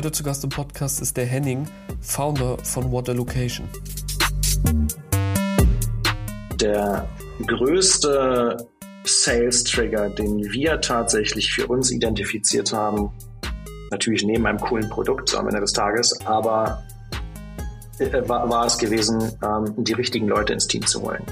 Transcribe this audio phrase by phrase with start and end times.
[0.00, 1.68] Heute zu Gast im Podcast ist der Henning,
[2.00, 3.68] Founder von Water Location.
[6.58, 7.06] Der
[7.46, 8.66] größte
[9.04, 13.12] Sales-Trigger, den wir tatsächlich für uns identifiziert haben,
[13.90, 16.82] natürlich neben einem coolen Produkt am Ende des Tages, aber
[17.98, 21.26] äh, war, war es gewesen, ähm, die richtigen Leute ins Team zu holen.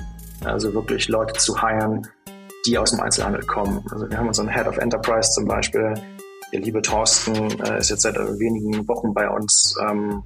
[0.45, 2.07] Also wirklich Leute zu hiren,
[2.67, 3.83] die aus dem Einzelhandel kommen.
[3.91, 5.95] Also wir haben unseren Head of Enterprise zum Beispiel,
[6.53, 10.23] der liebe Thorsten äh, ist jetzt seit wenigen Wochen bei uns, ähm,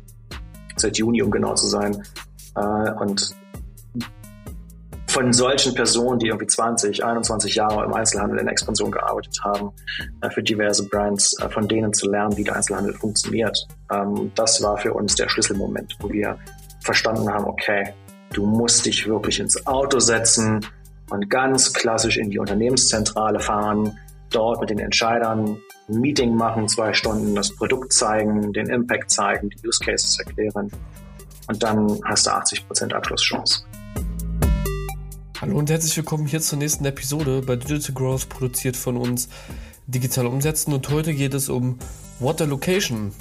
[0.76, 2.02] seit Juni, um genau zu sein.
[2.56, 3.34] Äh, und
[5.12, 9.72] von solchen Personen, die irgendwie 20, 21 Jahre im Einzelhandel in Expansion gearbeitet haben,
[10.22, 13.68] äh, für diverse Brands, äh, von denen zu lernen, wie der Einzelhandel funktioniert.
[13.90, 16.38] Ähm, das war für uns der Schlüsselmoment, wo wir
[16.82, 17.92] verstanden haben, okay,
[18.32, 20.64] du musst dich wirklich ins Auto setzen
[21.10, 23.98] und ganz klassisch in die Unternehmenszentrale fahren,
[24.30, 29.66] dort mit den Entscheidern Meeting machen, zwei Stunden das Produkt zeigen, den Impact zeigen, die
[29.66, 30.70] Use Cases erklären
[31.48, 33.64] und dann hast du 80% Abschlusschance.
[35.40, 39.28] Hallo und herzlich willkommen hier zur nächsten Episode bei Digital Growth, produziert von uns
[39.88, 40.72] Digital Umsetzen.
[40.72, 41.78] Und heute geht es um
[42.20, 43.12] Water Location.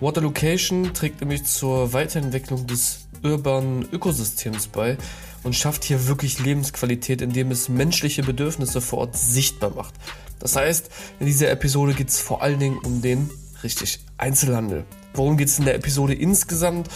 [0.00, 4.96] Water Location trägt nämlich zur Weiterentwicklung des urbanen Ökosystems bei
[5.42, 9.94] und schafft hier wirklich Lebensqualität, indem es menschliche Bedürfnisse vor Ort sichtbar macht.
[10.38, 13.30] Das heißt, in dieser Episode geht es vor allen Dingen um den,
[13.62, 14.84] richtig, Einzelhandel.
[15.14, 16.88] Worum geht es in der Episode insgesamt?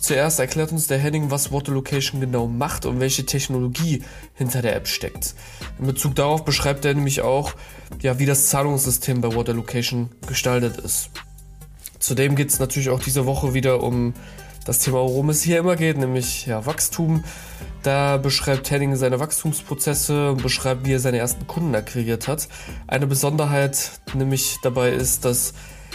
[0.00, 4.02] Zuerst erklärt uns der Henning, was Water Location genau macht und welche Technologie
[4.34, 5.34] hinter der App steckt.
[5.78, 7.52] In Bezug darauf beschreibt er nämlich auch,
[8.00, 11.10] ja, wie das Zahlungssystem bei Water Location gestaltet ist.
[11.98, 14.14] Zudem geht es natürlich auch diese Woche wieder um
[14.70, 17.24] das Thema, worum es hier immer geht, nämlich ja, Wachstum.
[17.82, 22.46] Da beschreibt Henning seine Wachstumsprozesse und beschreibt, wie er seine ersten Kunden akquiriert hat.
[22.86, 25.54] Eine Besonderheit nämlich dabei ist, dass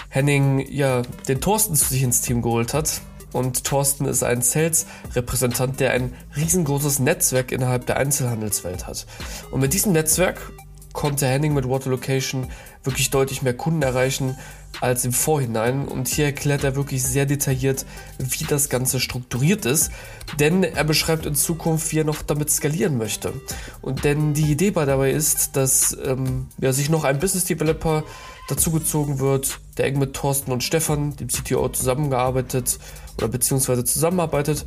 [0.09, 2.99] Henning ja den Thorsten zu sich ins Team geholt hat.
[3.31, 9.05] Und Thorsten ist ein Sales-Repräsentant, der ein riesengroßes Netzwerk innerhalb der Einzelhandelswelt hat.
[9.51, 10.51] Und mit diesem Netzwerk
[10.91, 12.47] konnte Henning mit Water Location
[12.83, 14.37] wirklich deutlich mehr Kunden erreichen
[14.81, 15.87] als im Vorhinein.
[15.87, 17.85] Und hier erklärt er wirklich sehr detailliert,
[18.17, 19.91] wie das Ganze strukturiert ist.
[20.39, 23.33] Denn er beschreibt in Zukunft, wie er noch damit skalieren möchte.
[23.81, 28.03] Und denn die Idee dabei ist, dass ähm, ja, sich noch ein Business Developer
[28.47, 32.79] dazugezogen wird, der eng mit Thorsten und Stefan, dem CTO, zusammengearbeitet
[33.17, 34.65] oder beziehungsweise zusammenarbeitet,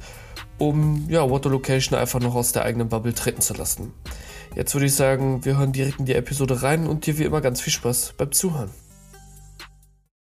[0.58, 3.92] um ja, Water Location einfach noch aus der eigenen Bubble treten zu lassen.
[4.56, 7.40] Jetzt würde ich sagen, wir hören direkt in die Episode rein und dir wie immer
[7.40, 8.70] ganz viel Spaß beim Zuhören.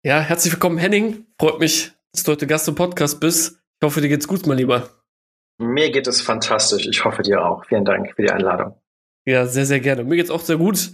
[0.04, 1.26] Ja, herzlich willkommen, Henning.
[1.38, 3.62] Freut mich, dass du heute Gast im Podcast bist.
[3.80, 4.88] Ich hoffe, dir geht's gut, mein Lieber.
[5.58, 6.88] Mir geht es fantastisch.
[6.88, 7.64] Ich hoffe dir auch.
[7.66, 8.74] Vielen Dank für die Einladung.
[9.26, 10.02] Ja, sehr, sehr gerne.
[10.02, 10.90] Mir geht's auch sehr gut.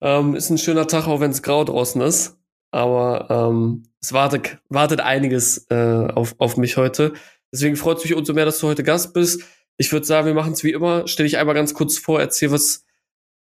[0.00, 2.38] Ähm, ist ein schöner Tag, auch wenn es grau draußen ist.
[2.70, 7.14] Aber ähm, es wartet, wartet einiges äh, auf, auf mich heute.
[7.52, 9.42] Deswegen freut es mich umso mehr, dass du heute Gast bist.
[9.78, 11.08] Ich würde sagen, wir machen es wie immer.
[11.08, 12.86] Stell dich einmal ganz kurz vor, erzähl, was,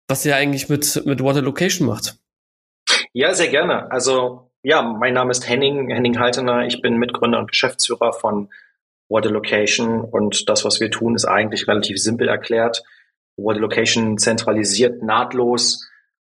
[0.07, 2.17] was ihr eigentlich mit, mit Water Location macht.
[3.11, 3.91] Ja, sehr gerne.
[3.91, 6.65] Also, ja, mein Name ist Henning, Henning Haltener.
[6.65, 8.49] Ich bin Mitgründer und Geschäftsführer von
[9.07, 12.83] Water Location und das, was wir tun, ist eigentlich relativ simpel erklärt.
[13.37, 15.89] Water Location zentralisiert nahtlos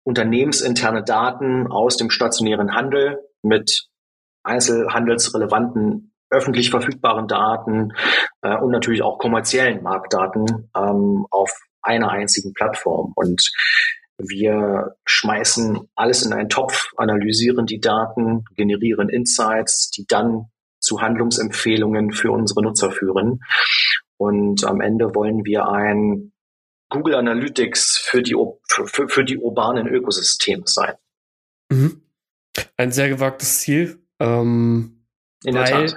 [0.03, 3.87] unternehmensinterne Daten aus dem stationären Handel mit
[4.43, 7.93] einzelhandelsrelevanten öffentlich verfügbaren Daten
[8.41, 11.51] äh, und natürlich auch kommerziellen Marktdaten ähm, auf
[11.81, 13.13] einer einzigen Plattform.
[13.15, 13.51] Und
[14.27, 20.45] wir schmeißen alles in einen Topf, analysieren die Daten, generieren Insights, die dann
[20.79, 23.39] zu Handlungsempfehlungen für unsere Nutzer führen.
[24.17, 26.33] Und am Ende wollen wir ein
[26.89, 28.35] Google Analytics für die,
[28.67, 30.93] für, für die urbanen Ökosysteme sein.
[31.69, 32.01] Mhm.
[32.77, 33.99] Ein sehr gewagtes Ziel.
[34.19, 35.05] Ähm,
[35.43, 35.95] In der Tat.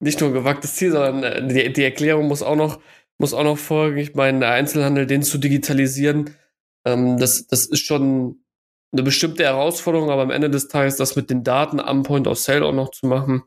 [0.00, 2.80] Nicht nur ein gewagtes Ziel, sondern äh, die, die, Erklärung muss auch noch,
[3.18, 3.98] muss auch noch folgen.
[3.98, 6.36] Ich meine, der Einzelhandel, den zu digitalisieren,
[6.84, 8.44] ähm, das, das ist schon
[8.92, 12.38] eine bestimmte Herausforderung, aber am Ende des Tages das mit den Daten am Point of
[12.38, 13.42] Sale auch noch zu machen,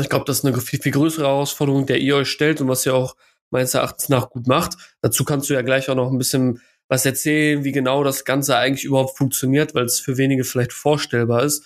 [0.00, 2.86] ich glaube, das ist eine viel, viel größere Herausforderung, der ihr euch stellt und was
[2.86, 3.14] ihr auch
[3.50, 4.76] meines Erachtens nach gut macht.
[5.02, 8.56] Dazu kannst du ja gleich auch noch ein bisschen was erzählen, wie genau das Ganze
[8.56, 11.64] eigentlich überhaupt funktioniert, weil es für wenige vielleicht vorstellbar ist.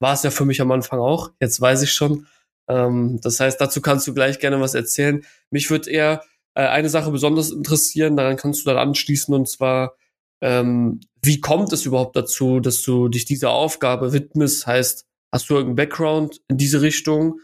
[0.00, 1.30] War es ja für mich am Anfang auch.
[1.40, 2.26] Jetzt weiß ich schon.
[2.68, 5.24] Ähm, das heißt, dazu kannst du gleich gerne was erzählen.
[5.50, 6.22] Mich würde eher
[6.54, 9.96] äh, eine Sache besonders interessieren, daran kannst du dann anschließen, und zwar,
[10.42, 14.66] ähm, wie kommt es überhaupt dazu, dass du dich dieser Aufgabe widmest?
[14.66, 17.40] Heißt, hast du irgendeinen Background in diese Richtung?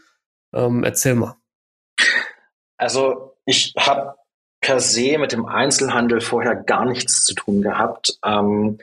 [0.53, 1.35] Ähm, erzähl mal.
[2.77, 4.15] Also ich habe
[4.61, 8.19] per se mit dem Einzelhandel vorher gar nichts zu tun gehabt.
[8.25, 8.79] Ähm,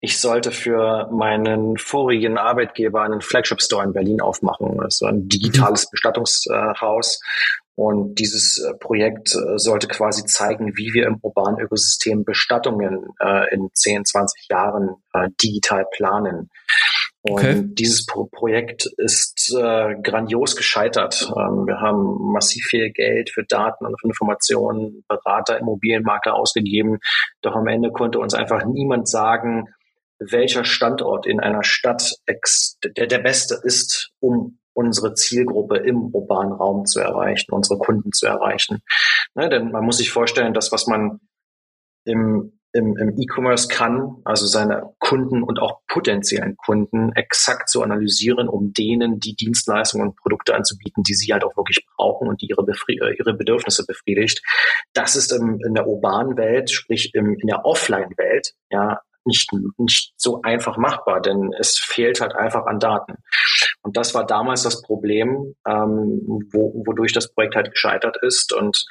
[0.00, 4.78] ich sollte für meinen vorigen Arbeitgeber einen Flagship Store in Berlin aufmachen.
[4.78, 7.20] Das war ein digitales Bestattungshaus.
[7.74, 13.54] Und dieses äh, Projekt äh, sollte quasi zeigen, wie wir im urbanen Ökosystem Bestattungen äh,
[13.54, 16.50] in 10, 20 Jahren äh, digital planen.
[17.22, 17.62] Und okay.
[17.64, 21.22] dieses Pro Projekt ist äh, grandios gescheitert.
[21.28, 26.98] Ähm, wir haben massiv viel Geld für Daten und für Informationen, Berater, Immobilienmakler ausgegeben.
[27.40, 29.68] Doch am Ende konnte uns einfach niemand sagen,
[30.18, 32.16] welcher Standort in einer Stadt
[32.96, 38.26] der, der beste ist, um unsere Zielgruppe im urbanen Raum zu erreichen, unsere Kunden zu
[38.26, 38.82] erreichen.
[39.34, 41.20] Ne, denn man muss sich vorstellen, das, was man
[42.04, 48.48] im, im, im E-Commerce kann, also seine Kunden und auch potenziellen Kunden exakt zu analysieren,
[48.48, 52.46] um denen die Dienstleistungen und Produkte anzubieten, die sie halt auch wirklich brauchen und die
[52.46, 54.42] ihre, Befri äh, ihre Bedürfnisse befriedigt.
[54.94, 60.14] Das ist im, in der urbanen Welt, sprich im, in der Offline-Welt, ja, nicht, nicht
[60.16, 63.14] so einfach machbar, denn es fehlt halt einfach an Daten.
[63.82, 68.52] Und das war damals das Problem, ähm, wo, wodurch das Projekt halt gescheitert ist.
[68.52, 68.84] Und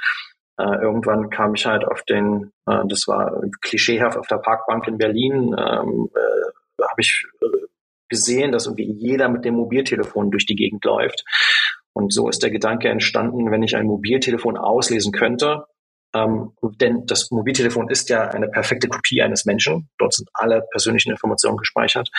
[0.57, 4.97] äh, irgendwann kam ich halt auf den, äh, das war klischeehaft auf der Parkbank in
[4.97, 7.67] Berlin, ähm, äh, habe ich äh,
[8.09, 11.23] gesehen, dass irgendwie jeder mit dem Mobiltelefon durch die Gegend läuft.
[11.93, 15.65] Und so ist der Gedanke entstanden, wenn ich ein Mobiltelefon auslesen könnte,
[16.13, 19.89] ähm, denn das Mobiltelefon ist ja eine perfekte Kopie eines Menschen.
[19.97, 22.09] Dort sind alle persönlichen Informationen gespeichert.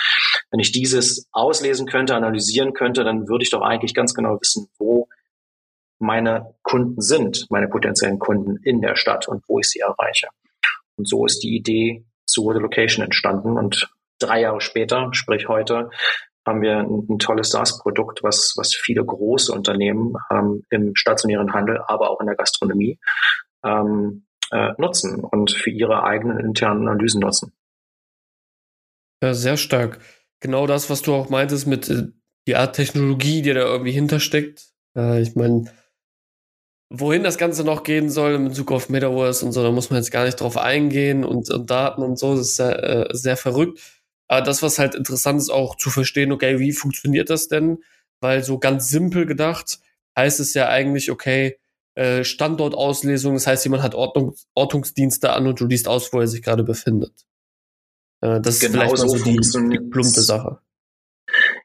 [0.51, 4.67] Wenn ich dieses auslesen könnte, analysieren könnte, dann würde ich doch eigentlich ganz genau wissen,
[4.79, 5.07] wo
[5.99, 10.27] meine Kunden sind, meine potenziellen Kunden in der Stadt und wo ich sie erreiche.
[10.97, 13.57] Und so ist die Idee zu The Location entstanden.
[13.57, 13.89] Und
[14.19, 15.89] drei Jahre später, sprich heute,
[16.45, 21.81] haben wir ein, ein tolles SaaS-Produkt, was, was viele große Unternehmen ähm, im stationären Handel,
[21.87, 22.99] aber auch in der Gastronomie
[23.63, 27.53] ähm, äh, nutzen und für ihre eigenen internen Analysen nutzen.
[29.23, 29.99] Ja, sehr stark.
[30.41, 32.07] Genau das, was du auch meintest mit äh,
[32.47, 34.67] die Art Technologie, die da irgendwie hintersteckt.
[34.97, 35.71] Äh, ich meine,
[36.89, 39.97] wohin das Ganze noch gehen soll in Bezug auf Metaverse und so, da muss man
[39.97, 43.37] jetzt gar nicht drauf eingehen und, und Daten und so, das ist sehr, äh, sehr
[43.37, 43.79] verrückt.
[44.27, 47.79] Aber das, was halt interessant ist, auch zu verstehen, okay, wie funktioniert das denn?
[48.19, 49.79] Weil so ganz simpel gedacht
[50.17, 51.59] heißt es ja eigentlich, okay,
[51.95, 53.33] äh, Standortauslesung.
[53.35, 56.63] Das heißt, jemand hat Ordnung, Ortungsdienste an und du liest aus, wo er sich gerade
[56.63, 57.13] befindet.
[58.21, 60.59] Äh, das genau ist vielleicht so mal so die, die plumpe Sache.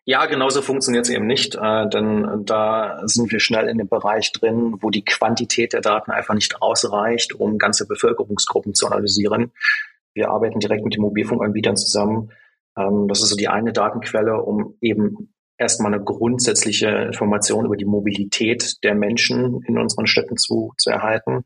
[0.05, 4.33] Ja, genauso funktioniert es eben nicht, äh, denn da sind wir schnell in dem Bereich
[4.33, 9.53] drin, wo die Quantität der Daten einfach nicht ausreicht, um ganze Bevölkerungsgruppen zu analysieren.
[10.15, 12.33] Wir arbeiten direkt mit den Mobilfunkanbietern zusammen.
[12.77, 17.85] Ähm, das ist so die eine Datenquelle, um eben erstmal eine grundsätzliche Information über die
[17.85, 21.45] Mobilität der Menschen in unseren Städten zu, zu erhalten,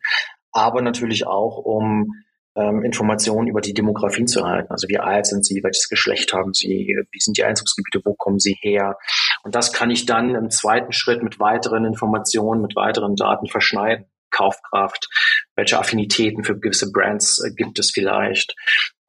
[0.52, 2.12] aber natürlich auch, um
[2.54, 4.70] ähm, Informationen über die Demografien zu erhalten.
[4.70, 8.38] Also wie alt sind sie, welches Geschlecht haben sie, wie sind die Einzugsgebiete, wo kommen
[8.38, 8.98] sie her.
[9.42, 14.06] Und das kann ich dann im zweiten Schritt mit weiteren Informationen, mit weiteren Daten verschneiden.
[14.30, 15.08] Kaufkraft,
[15.56, 18.54] welche Affinitäten für gewisse Brands äh, gibt es vielleicht,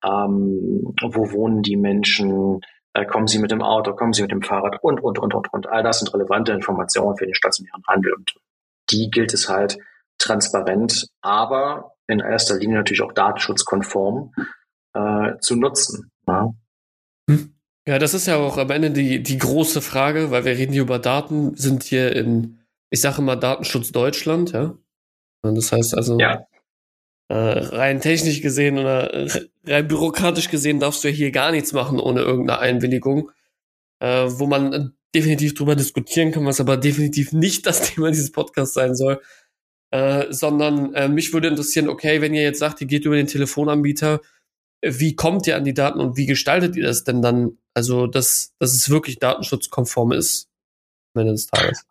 [0.04, 2.60] ähm, wo wohnen die Menschen,
[3.10, 5.68] kommen Sie mit dem Auto, kommen Sie mit dem Fahrrad und, und, und, und, und.
[5.68, 8.36] All das sind relevante Informationen für den stationären Handel und
[8.92, 9.80] die gilt es halt
[10.20, 14.34] transparent, aber in erster Linie natürlich auch datenschutzkonform
[14.94, 16.12] äh, zu nutzen.
[16.28, 16.54] Ja.
[17.30, 17.56] Hm.
[17.88, 20.84] ja, das ist ja auch am Ende die, die große Frage, weil wir reden hier
[20.84, 22.60] über Daten, sind hier in,
[22.90, 24.76] ich sage mal, Datenschutz Deutschland, ja.
[25.42, 26.46] Das heißt also, ja.
[27.34, 29.28] Äh, rein technisch gesehen oder
[29.66, 33.32] rein bürokratisch gesehen darfst du ja hier gar nichts machen ohne irgendeine Einwilligung,
[34.02, 38.76] äh, wo man definitiv drüber diskutieren kann, was aber definitiv nicht das Thema dieses Podcasts
[38.76, 39.20] sein soll,
[39.90, 43.26] äh, sondern äh, mich würde interessieren, okay, wenn ihr jetzt sagt, ihr geht über den
[43.26, 44.22] Telefonanbieter,
[44.84, 47.58] wie kommt ihr an die Daten und wie gestaltet ihr das denn dann?
[47.74, 50.50] Also, dass, dass es wirklich datenschutzkonform ist
[51.16, 51.84] am Ende des Tages.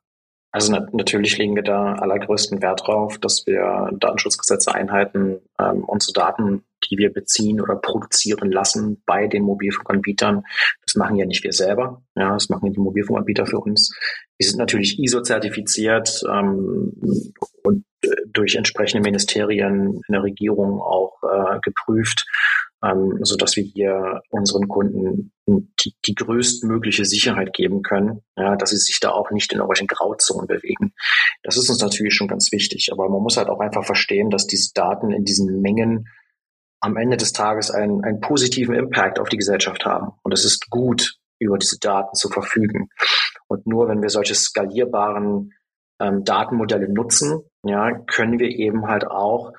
[0.53, 6.13] Also na natürlich legen wir da allergrößten Wert drauf, dass wir Datenschutzgesetze einhalten, ähm, unsere
[6.13, 10.45] Daten, die wir beziehen oder produzieren lassen bei den Mobilfunkanbietern.
[10.85, 13.97] Das machen ja nicht wir selber, ja, das machen die Mobilfunkanbieter für uns.
[14.39, 16.93] Die sind natürlich ISO-zertifiziert ähm,
[17.63, 22.27] und äh, durch entsprechende Ministerien in der Regierung auch äh, geprüft
[22.85, 28.71] ähm, so dass wir hier unseren Kunden die, die größtmögliche Sicherheit geben können, ja, dass
[28.71, 30.93] sie sich da auch nicht in irgendwelchen Grauzonen bewegen.
[31.43, 34.47] Das ist uns natürlich schon ganz wichtig, aber man muss halt auch einfach verstehen, dass
[34.47, 36.09] diese Daten in diesen Mengen
[36.81, 40.13] am Ende des Tages einen, einen positiven Impact auf die Gesellschaft haben.
[40.23, 42.89] Und es ist gut, über diese Daten zu verfügen.
[43.47, 45.53] Und nur wenn wir solche skalierbaren
[46.01, 49.53] ähm, Datenmodelle nutzen, ja, können wir eben halt auch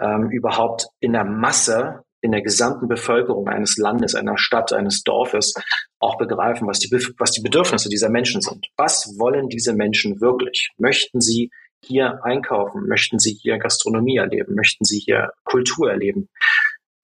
[0.00, 5.54] ähm, überhaupt in der Masse in der gesamten Bevölkerung eines Landes, einer Stadt, eines Dorfes
[6.00, 8.66] auch begreifen, was die, was die Bedürfnisse dieser Menschen sind.
[8.76, 10.70] Was wollen diese Menschen wirklich?
[10.78, 11.50] Möchten sie
[11.84, 12.88] hier einkaufen?
[12.88, 14.54] Möchten sie hier Gastronomie erleben?
[14.54, 16.28] Möchten sie hier Kultur erleben?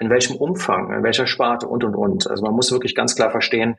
[0.00, 0.92] In welchem Umfang?
[0.92, 1.68] In welcher Sparte?
[1.68, 2.28] Und, und, und.
[2.28, 3.76] Also man muss wirklich ganz klar verstehen,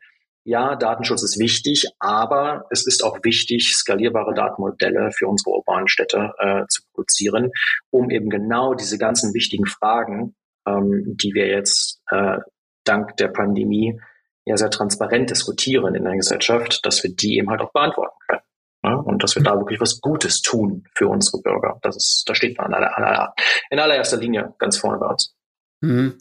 [0.48, 6.34] ja, Datenschutz ist wichtig, aber es ist auch wichtig, skalierbare Datenmodelle für unsere urbanen Städte
[6.38, 7.50] äh, zu produzieren,
[7.90, 10.36] um eben genau diese ganzen wichtigen Fragen,
[10.68, 12.38] ähm, die wir jetzt äh,
[12.84, 14.00] dank der Pandemie
[14.46, 18.42] ja sehr transparent diskutieren in der Gesellschaft, dass wir die eben halt auch beantworten können.
[18.84, 18.98] Ne?
[18.98, 21.80] Und dass wir da wirklich was Gutes tun für unsere Bürger.
[21.82, 23.34] Das ist, da steht man in, aller,
[23.72, 25.36] in allererster Linie ganz vorne bei uns.
[25.82, 26.18] Mhm.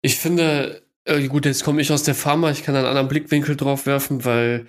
[0.00, 3.56] Ich finde, äh, gut, jetzt komme ich aus der Pharma, ich kann einen anderen Blickwinkel
[3.56, 4.66] drauf werfen, weil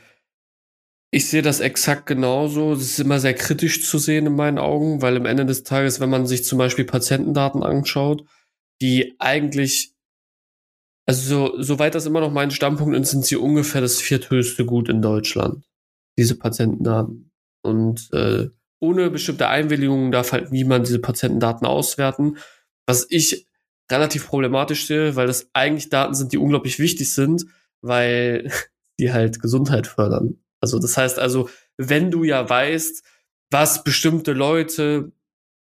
[1.11, 2.73] ich sehe das exakt genauso.
[2.73, 5.99] Es ist immer sehr kritisch zu sehen in meinen Augen, weil am Ende des Tages,
[5.99, 8.25] wenn man sich zum Beispiel Patientendaten anschaut,
[8.81, 9.93] die eigentlich,
[11.05, 14.89] also so, soweit das immer noch mein Standpunkt ist, sind sie ungefähr das vierthöchste Gut
[14.89, 15.65] in Deutschland,
[16.17, 17.31] diese Patientendaten.
[17.61, 18.49] Und äh,
[18.79, 22.37] ohne bestimmte Einwilligungen darf halt niemand diese Patientendaten auswerten.
[22.85, 23.47] Was ich
[23.91, 27.45] relativ problematisch sehe, weil das eigentlich Daten sind, die unglaublich wichtig sind,
[27.81, 28.51] weil
[28.99, 30.39] die halt Gesundheit fördern.
[30.61, 33.03] Also das heißt also, wenn du ja weißt,
[33.51, 35.11] was bestimmte Leute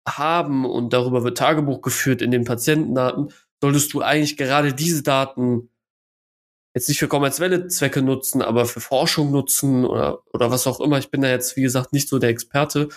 [0.07, 3.31] haben und darüber wird Tagebuch geführt in den Patientendaten,
[3.61, 5.69] solltest du eigentlich gerade diese Daten
[6.75, 10.97] jetzt nicht für kommerzielle Zwecke nutzen, aber für Forschung nutzen oder, oder was auch immer.
[10.97, 12.89] Ich bin da jetzt, wie gesagt, nicht so der Experte,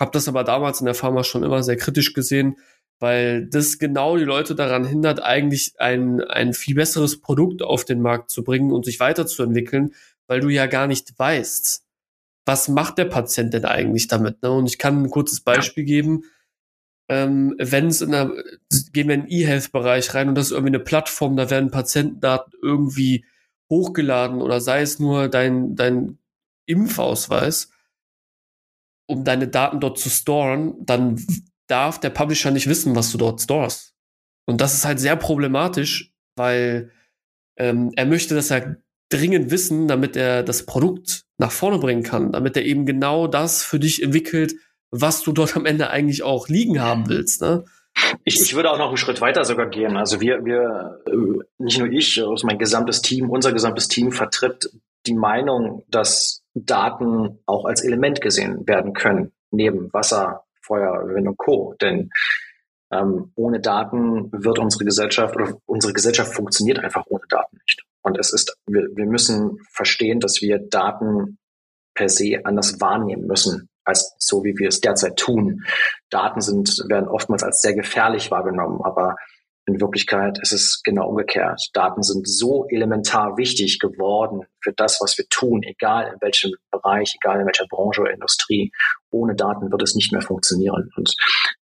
[0.00, 2.56] habe das aber damals in der Pharma schon immer sehr kritisch gesehen,
[3.00, 8.00] weil das genau die Leute daran hindert, eigentlich ein, ein viel besseres Produkt auf den
[8.00, 9.94] Markt zu bringen und sich weiterzuentwickeln,
[10.26, 11.84] weil du ja gar nicht weißt,
[12.44, 14.42] was macht der Patient denn eigentlich damit.
[14.42, 14.50] Ne?
[14.50, 16.24] Und ich kann ein kurzes Beispiel geben.
[17.10, 18.30] Ähm, wenn es in der,
[18.92, 22.52] gehen wir in den E-Health-Bereich rein und das ist irgendwie eine Plattform, da werden Patientendaten
[22.62, 23.24] irgendwie
[23.70, 26.18] hochgeladen oder sei es nur dein, dein
[26.66, 27.70] Impfausweis,
[29.06, 31.24] um deine Daten dort zu storen, dann
[31.66, 33.94] darf der Publisher nicht wissen, was du dort stores.
[34.46, 36.90] Und das ist halt sehr problematisch, weil
[37.58, 38.76] ähm, er möchte das ja
[39.10, 43.62] dringend wissen, damit er das Produkt nach vorne bringen kann, damit er eben genau das
[43.62, 44.54] für dich entwickelt,
[44.90, 47.42] was du dort am Ende eigentlich auch liegen haben willst.
[47.42, 47.64] Ne?
[48.24, 49.96] Ich, ich würde auch noch einen Schritt weiter sogar gehen.
[49.96, 54.70] Also wir, wir, äh, nicht nur ich, also mein gesamtes Team, unser gesamtes Team vertritt
[55.06, 61.38] die Meinung, dass Daten auch als Element gesehen werden können, neben Wasser, Feuer, Wind und
[61.38, 61.74] Co.
[61.80, 62.10] Denn
[62.90, 67.84] ähm, ohne Daten wird unsere Gesellschaft oder unsere Gesellschaft funktioniert einfach ohne Daten nicht.
[68.02, 71.38] Und es ist, wir, wir müssen verstehen, dass wir Daten
[71.94, 75.64] per se anders wahrnehmen müssen, als so wie wir es derzeit tun.
[76.10, 79.16] Daten sind, werden oftmals als sehr gefährlich wahrgenommen, aber
[79.68, 81.60] in Wirklichkeit ist es genau umgekehrt.
[81.74, 87.14] Daten sind so elementar wichtig geworden für das, was wir tun, egal in welchem Bereich,
[87.20, 88.72] egal in welcher Branche oder Industrie.
[89.10, 90.90] Ohne Daten wird es nicht mehr funktionieren.
[90.96, 91.14] Und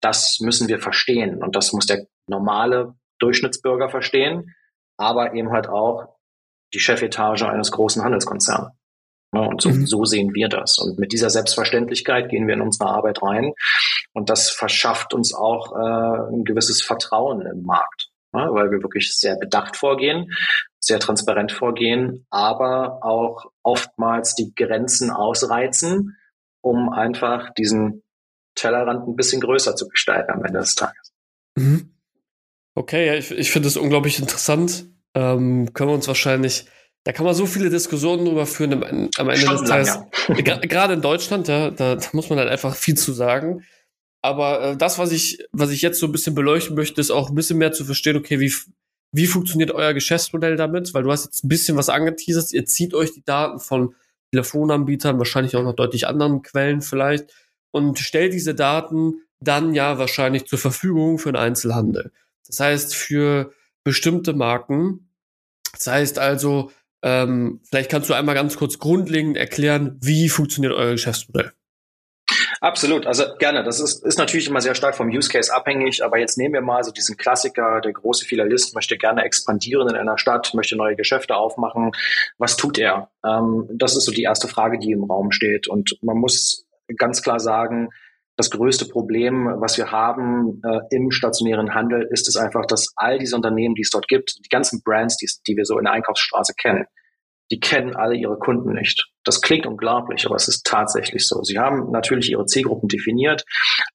[0.03, 1.43] das müssen wir verstehen.
[1.43, 4.55] Und das muss der normale Durchschnittsbürger verstehen,
[4.99, 6.19] aber eben halt auch
[6.75, 8.69] die Chefetage eines großen Handelskonzerns.
[9.41, 9.87] Und so, mhm.
[9.87, 10.79] so sehen wir das.
[10.79, 13.53] Und mit dieser Selbstverständlichkeit gehen wir in unsere Arbeit rein.
[14.13, 18.49] Und das verschafft uns auch äh, ein gewisses Vertrauen im Markt, ne?
[18.51, 20.33] weil wir wirklich sehr bedacht vorgehen,
[20.79, 26.17] sehr transparent vorgehen, aber auch oftmals die Grenzen ausreizen,
[26.61, 28.03] um einfach diesen
[28.55, 31.13] Tellerrand ein bisschen größer zu gestalten am Ende des Tages.
[31.57, 31.95] Mhm.
[32.75, 34.87] Okay, ja, ich, ich finde es unglaublich interessant.
[35.15, 36.67] Ähm, können wir uns wahrscheinlich
[37.05, 39.99] da kann man so viele Diskussionen drüber führen am, am Ende des Tages.
[40.29, 40.57] Ja.
[40.57, 43.65] Gerade in Deutschland, ja, da, da, muss man halt einfach viel zu sagen.
[44.23, 47.29] Aber äh, das, was ich, was ich jetzt so ein bisschen beleuchten möchte, ist auch
[47.29, 48.53] ein bisschen mehr zu verstehen, okay, wie,
[49.13, 50.95] wie funktioniert euer Geschäftsmodell damit?
[50.95, 53.95] Weil du hast jetzt ein bisschen was angeteasert, ihr zieht euch die Daten von
[54.33, 57.35] Telefonanbietern, wahrscheinlich auch noch deutlich anderen Quellen vielleicht,
[57.71, 62.11] und stellt diese Daten dann ja wahrscheinlich zur Verfügung für den Einzelhandel.
[62.47, 63.53] Das heißt, für
[63.85, 65.11] bestimmte Marken,
[65.73, 66.71] das heißt also,
[67.05, 71.53] ähm, vielleicht kannst du einmal ganz kurz grundlegend erklären, wie funktioniert euer Geschäftsmodell?
[72.63, 73.63] Absolut, also gerne.
[73.63, 76.63] Das ist, ist natürlich immer sehr stark vom Use Case abhängig, aber jetzt nehmen wir
[76.63, 80.97] mal so diesen Klassiker, der große Filialist möchte gerne expandieren in einer Stadt, möchte neue
[80.97, 81.93] Geschäfte aufmachen.
[82.39, 83.11] Was tut er?
[83.23, 85.69] Ähm, das ist so die erste Frage, die im Raum steht.
[85.69, 87.91] Und man muss ganz klar sagen,
[88.37, 93.19] das größte Problem, was wir haben äh, im stationären Handel, ist es einfach, dass all
[93.19, 95.93] diese Unternehmen, die es dort gibt, die ganzen Brands, die, die wir so in der
[95.93, 96.87] Einkaufsstraße kennen,
[97.51, 99.07] die kennen alle ihre Kunden nicht.
[99.23, 101.43] Das klingt unglaublich, aber es ist tatsächlich so.
[101.43, 103.45] Sie haben natürlich ihre Zielgruppen definiert,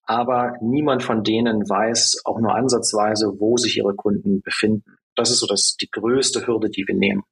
[0.04, 4.98] aber niemand von denen weiß auch nur ansatzweise, wo sich ihre Kunden befinden.
[5.16, 7.24] Das ist so das, die größte Hürde, die wir nehmen.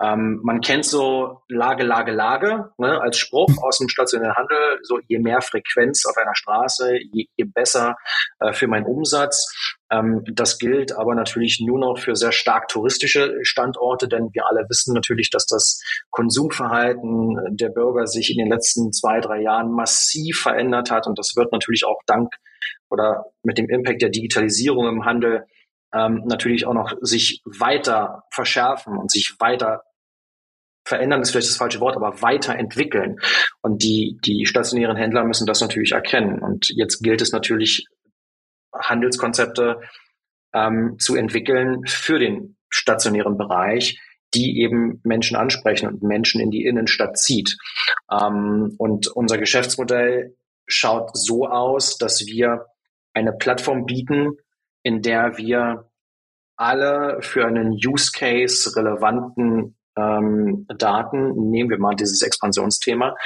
[0.00, 4.78] Ähm, man kennt so Lage, Lage, Lage ne, als Spruch aus dem stationären Handel.
[4.82, 7.96] So je mehr Frequenz auf einer Straße, je, je besser
[8.40, 9.54] äh, für meinen Umsatz.
[9.90, 14.66] Ähm, das gilt aber natürlich nur noch für sehr stark touristische Standorte, denn wir alle
[14.68, 20.40] wissen natürlich, dass das Konsumverhalten der Bürger sich in den letzten zwei, drei Jahren massiv
[20.40, 22.32] verändert hat und das wird natürlich auch dank
[22.90, 25.44] oder mit dem Impact der Digitalisierung im Handel
[25.94, 29.82] ähm, natürlich auch noch sich weiter verschärfen und sich weiter
[30.86, 33.18] verändern ist vielleicht das falsche Wort, aber weiterentwickeln.
[33.62, 36.40] Und die, die stationären Händler müssen das natürlich erkennen.
[36.40, 37.86] Und jetzt gilt es natürlich,
[38.76, 39.80] Handelskonzepte
[40.52, 44.00] ähm, zu entwickeln für den stationären Bereich,
[44.34, 47.56] die eben Menschen ansprechen und Menschen in die Innenstadt zieht.
[48.10, 50.36] Ähm, und unser Geschäftsmodell
[50.66, 52.66] schaut so aus, dass wir
[53.12, 54.38] eine Plattform bieten,
[54.84, 55.90] in der wir
[56.56, 63.16] alle für einen Use Case relevanten ähm, Daten, nehmen wir mal dieses Expansionsthema,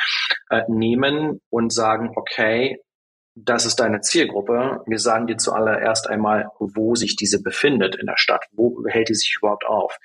[0.51, 2.81] äh, nehmen und sagen, okay,
[3.45, 4.83] das ist deine Zielgruppe.
[4.87, 8.45] Wir sagen dir zuallererst einmal, wo sich diese befindet in der Stadt.
[8.53, 9.97] Wo hält die sich überhaupt auf?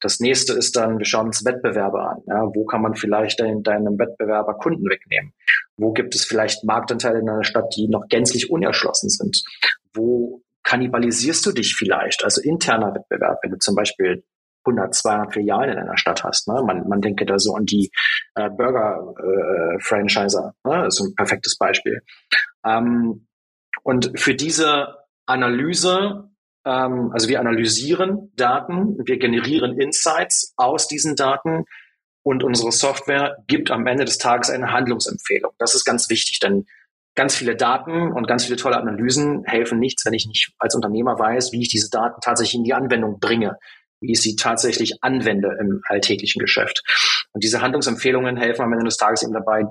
[0.00, 2.22] Das nächste ist dann, wir schauen uns Wettbewerbe an.
[2.26, 5.32] Ja, wo kann man vielleicht dein, deinem Wettbewerber Kunden wegnehmen?
[5.76, 9.42] Wo gibt es vielleicht Marktanteile in einer Stadt, die noch gänzlich unerschlossen sind?
[9.92, 12.24] Wo kannibalisierst du dich vielleicht?
[12.24, 14.24] Also interner Wettbewerb, wenn du zum Beispiel
[14.66, 16.48] 100, 200 Filialen in einer Stadt hast.
[16.48, 16.60] Ne?
[16.66, 17.90] Man, man denke da so an die
[18.34, 20.54] äh, Burger-Franchiser.
[20.64, 20.86] Äh, ne?
[20.86, 22.02] Ist ein perfektes Beispiel.
[22.64, 23.28] Ähm,
[23.84, 24.96] und für diese
[25.26, 26.30] Analyse,
[26.64, 31.64] ähm, also wir analysieren Daten, wir generieren Insights aus diesen Daten
[32.24, 35.52] und unsere Software gibt am Ende des Tages eine Handlungsempfehlung.
[35.58, 36.66] Das ist ganz wichtig, denn
[37.16, 41.18] ganz viele Daten und ganz viele tolle Analysen helfen nichts, wenn ich nicht als Unternehmer
[41.18, 43.58] weiß, wie ich diese Daten tatsächlich in die Anwendung bringe,
[44.00, 46.82] wie ich sie tatsächlich anwende im alltäglichen Geschäft.
[47.32, 49.64] Und diese Handlungsempfehlungen helfen am Ende des Tages eben dabei,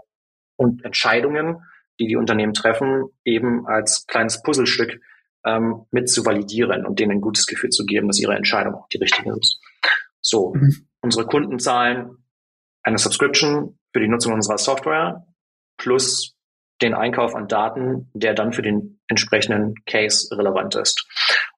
[0.58, 1.62] und Entscheidungen,
[2.00, 5.00] die die Unternehmen treffen, eben als kleines Puzzlestück
[5.46, 8.88] ähm, mit zu validieren und denen ein gutes Gefühl zu geben, dass ihre Entscheidung auch
[8.90, 9.60] die richtige ist.
[10.22, 10.88] So, mhm.
[11.02, 12.18] unsere Kunden zahlen
[12.84, 15.26] eine Subscription für die Nutzung unserer Software
[15.78, 16.35] plus
[16.82, 21.08] den Einkauf an Daten, der dann für den entsprechenden Case relevant ist.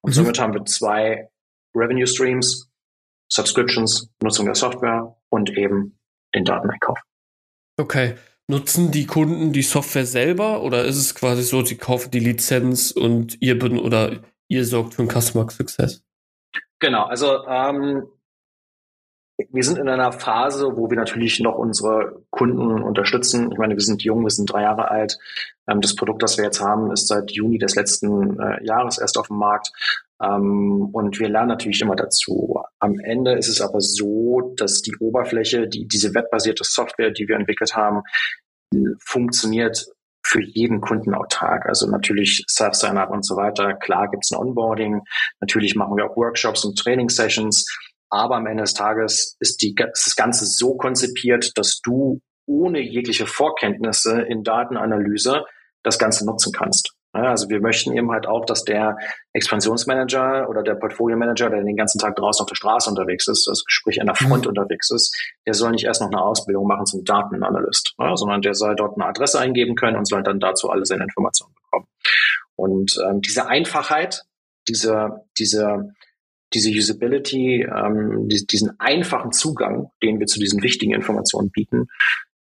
[0.01, 0.15] Und mhm.
[0.15, 1.29] somit haben wir zwei
[1.75, 2.69] Revenue Streams,
[3.31, 5.99] Subscriptions, Nutzung der Software und eben
[6.33, 6.99] den Dateneinkauf.
[7.77, 8.15] Okay.
[8.49, 12.91] Nutzen die Kunden die Software selber oder ist es quasi so, sie kaufen die Lizenz
[12.91, 16.01] und ihr oder ihr sorgt für den Customer Success?
[16.79, 18.07] Genau, also ähm,
[19.37, 23.51] wir sind in einer Phase, wo wir natürlich noch unsere Kunden unterstützen.
[23.51, 25.17] Ich meine, wir sind jung, wir sind drei Jahre alt.
[25.69, 29.17] Ähm, das Produkt, das wir jetzt haben, ist seit Juni des letzten äh, Jahres erst
[29.17, 29.71] auf dem Markt.
[30.21, 32.61] Ähm, und wir lernen natürlich immer dazu.
[32.79, 37.35] Am Ende ist es aber so, dass die Oberfläche, die, diese webbasierte Software, die wir
[37.35, 38.01] entwickelt haben,
[38.99, 39.87] funktioniert
[40.25, 41.67] für jeden Kunden autark.
[41.67, 43.75] Also natürlich Self-Sign-Up und so weiter.
[43.75, 45.03] Klar gibt's ein Onboarding.
[45.39, 47.65] Natürlich machen wir auch Workshops und Training-Sessions.
[48.09, 52.79] Aber am Ende des Tages ist, die, ist das Ganze so konzipiert, dass du ohne
[52.79, 55.43] jegliche Vorkenntnisse in Datenanalyse
[55.83, 56.93] das Ganze nutzen kannst.
[57.13, 58.97] Also wir möchten eben halt auch, dass der
[59.33, 63.63] Expansionsmanager oder der Portfolio-Manager, der den ganzen Tag draußen auf der Straße unterwegs ist, also
[63.67, 64.49] sprich an der Front mhm.
[64.49, 65.15] unterwegs ist,
[65.45, 69.07] der soll nicht erst noch eine Ausbildung machen zum Datenanalyst, sondern der soll dort eine
[69.07, 71.87] Adresse eingeben können und soll dann dazu alle seine Informationen bekommen.
[72.55, 74.23] Und ähm, diese Einfachheit,
[74.67, 75.93] diese, diese
[76.53, 81.87] diese Usability, ähm, diesen einfachen Zugang, den wir zu diesen wichtigen Informationen bieten,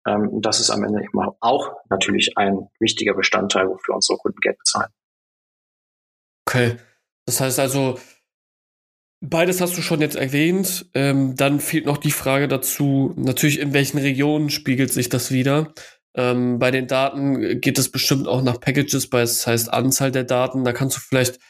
[0.06, 4.58] ähm, das ist am Ende immer auch natürlich ein wichtiger Bestandteil, wofür unsere Kunden Geld
[4.58, 4.90] bezahlen.
[6.48, 6.76] Okay,
[7.26, 7.98] das heißt also,
[9.20, 10.88] beides hast du schon jetzt erwähnt.
[10.94, 15.74] Ähm, dann fehlt noch die Frage dazu, natürlich in welchen Regionen spiegelt sich das wieder.
[16.14, 20.24] Ähm, bei den Daten geht es bestimmt auch nach Packages, bei das heißt Anzahl der
[20.24, 20.64] Daten.
[20.64, 21.40] Da kannst du vielleicht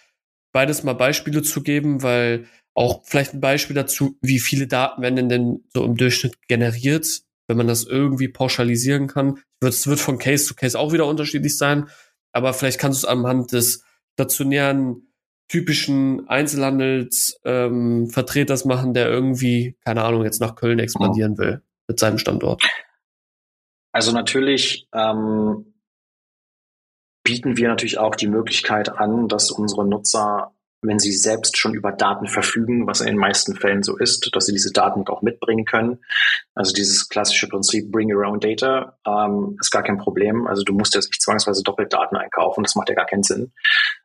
[0.56, 5.28] beides mal Beispiele zu geben, weil auch vielleicht ein Beispiel dazu, wie viele Daten werden
[5.28, 9.38] denn so im Durchschnitt generiert, wenn man das irgendwie pauschalisieren kann.
[9.60, 11.90] Es wird von Case zu Case auch wieder unterschiedlich sein,
[12.32, 15.12] aber vielleicht kannst du es anhand des stationären
[15.48, 22.16] typischen Einzelhandelsvertreters ähm, machen, der irgendwie, keine Ahnung, jetzt nach Köln expandieren will mit seinem
[22.16, 22.62] Standort.
[23.92, 25.74] Also natürlich ähm,
[27.26, 31.90] bieten wir natürlich auch die Möglichkeit an, dass unsere Nutzer wenn sie selbst schon über
[31.90, 35.64] Daten verfügen, was in den meisten Fällen so ist, dass sie diese Daten auch mitbringen
[35.64, 35.98] können.
[36.54, 40.46] Also dieses klassische Prinzip Bring Your Own Data ähm, ist gar kein Problem.
[40.46, 43.52] Also du musst jetzt nicht zwangsweise doppelt Daten einkaufen, das macht ja gar keinen Sinn.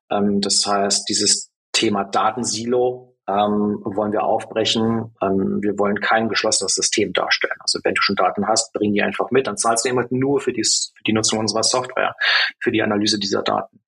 [0.10, 5.16] Ähm, das heißt, dieses Thema Datensilo ähm, wollen wir aufbrechen.
[5.22, 7.56] Ähm, wir wollen kein geschlossenes System darstellen.
[7.60, 9.48] Also wenn du schon Daten hast, bring die einfach mit.
[9.48, 12.16] Dann zahlst du immer nur für, dies, für die Nutzung unserer Software,
[12.60, 13.80] für die Analyse dieser Daten.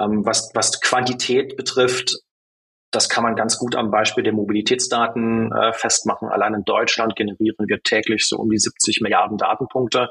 [0.00, 2.14] Ähm, was, was Quantität betrifft,
[2.90, 6.28] das kann man ganz gut am Beispiel der Mobilitätsdaten äh, festmachen.
[6.28, 10.08] Allein in Deutschland generieren wir täglich so um die 70 Milliarden Datenpunkte.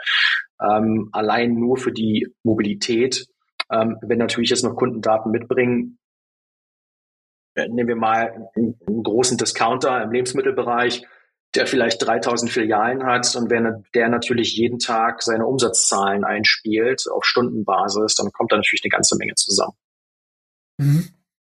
[0.59, 3.27] Ähm, allein nur für die Mobilität.
[3.71, 5.99] Ähm, wenn natürlich jetzt noch Kundendaten mitbringen,
[7.55, 11.05] nehmen wir mal einen, einen, großen Discounter im Lebensmittelbereich,
[11.55, 17.25] der vielleicht 3000 Filialen hat und wenn der natürlich jeden Tag seine Umsatzzahlen einspielt auf
[17.25, 19.73] Stundenbasis, dann kommt da natürlich eine ganze Menge zusammen.
[20.77, 21.09] Mhm.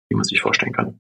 [0.10, 1.00] Wie man sich vorstellen kann.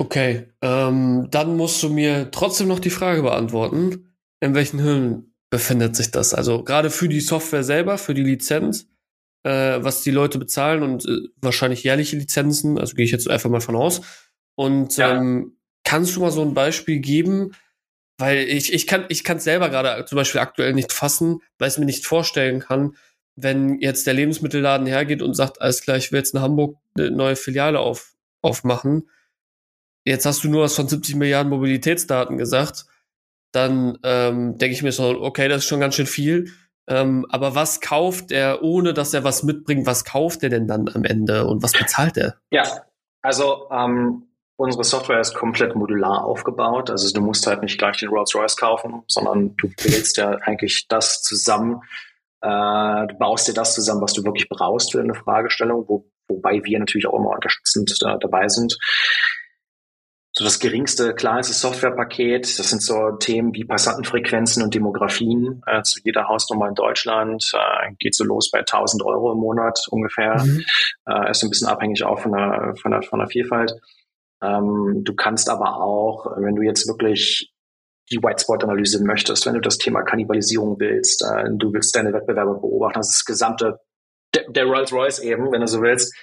[0.00, 5.96] Okay, ähm, dann musst du mir trotzdem noch die Frage beantworten, in welchen Höhlen befindet
[5.96, 6.34] sich das?
[6.34, 8.88] Also gerade für die Software selber, für die Lizenz,
[9.48, 13.48] äh, was die Leute bezahlen und äh, wahrscheinlich jährliche Lizenzen, also gehe ich jetzt einfach
[13.48, 14.02] mal von aus.
[14.54, 15.16] Und ja.
[15.16, 17.54] ähm, kannst du mal so ein Beispiel geben,
[18.18, 21.70] weil ich, ich kann ich kann es selber gerade zum Beispiel aktuell nicht fassen, weil
[21.70, 22.96] ich mir nicht vorstellen kann,
[23.36, 27.10] wenn jetzt der Lebensmittelladen hergeht und sagt, alles klar, ich will jetzt in Hamburg eine
[27.10, 29.08] neue Filiale auf, aufmachen.
[30.04, 32.84] Jetzt hast du nur was von 70 Milliarden Mobilitätsdaten gesagt.
[33.52, 36.52] Dann ähm, denke ich mir so, okay, das ist schon ganz schön viel.
[36.88, 39.86] Ähm, aber was kauft er, ohne dass er was mitbringt?
[39.86, 42.36] Was kauft er denn dann am Ende und was bezahlt er?
[42.50, 42.64] Ja,
[43.22, 44.28] also ähm,
[44.60, 46.90] Unsere Software ist komplett modular aufgebaut.
[46.90, 51.22] Also du musst halt nicht gleich den Rolls-Royce kaufen, sondern du wählst ja eigentlich das
[51.22, 51.80] zusammen.
[52.40, 56.60] Äh, du baust dir das zusammen, was du wirklich brauchst für eine Fragestellung, wo, wobei
[56.64, 58.76] wir natürlich auch immer unterstützend da, dabei sind.
[60.38, 62.60] So das geringste, klar ist das Softwarepaket.
[62.60, 67.44] Das sind so Themen wie Passantenfrequenzen und Demografien äh, zu jeder Hausnummer in Deutschland.
[67.54, 70.40] Äh, geht so los bei 1000 Euro im Monat ungefähr.
[70.40, 70.62] Mhm.
[71.08, 73.72] Äh, ist ein bisschen abhängig auch von der, von der, von der Vielfalt.
[74.40, 77.52] Ähm, du kannst aber auch, wenn du jetzt wirklich
[78.12, 82.12] die White Spot Analyse möchtest, wenn du das Thema Kannibalisierung willst, äh, du willst deine
[82.12, 83.80] Wettbewerber beobachten, das, ist das gesamte,
[84.32, 86.14] der, der Rolls Royce eben, wenn du so willst,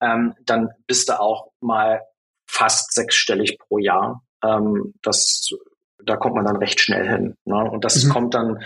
[0.00, 2.00] ähm, dann bist du auch mal
[2.46, 4.22] fast sechsstellig pro Jahr.
[4.44, 5.48] Ähm, das,
[6.04, 7.36] da kommt man dann recht schnell hin.
[7.44, 7.70] Ne?
[7.70, 8.10] Und das mhm.
[8.10, 8.60] kommt dann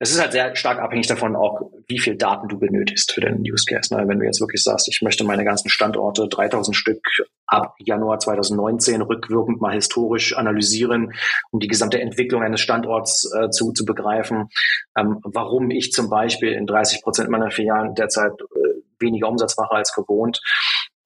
[0.00, 3.40] es ist halt sehr stark abhängig davon auch, wie viel Daten du benötigst für den
[3.40, 3.94] Use Case.
[3.94, 4.06] Ne?
[4.08, 7.00] Wenn du jetzt wirklich sagst, ich möchte meine ganzen Standorte, 3000 Stück
[7.46, 11.14] ab Januar 2019 rückwirkend mal historisch analysieren,
[11.52, 14.50] um die gesamte Entwicklung eines Standorts äh, zu, zu begreifen,
[14.94, 19.76] ähm, warum ich zum Beispiel in 30 Prozent meiner Filialen derzeit äh, weniger Umsatz mache
[19.76, 20.40] als gewohnt,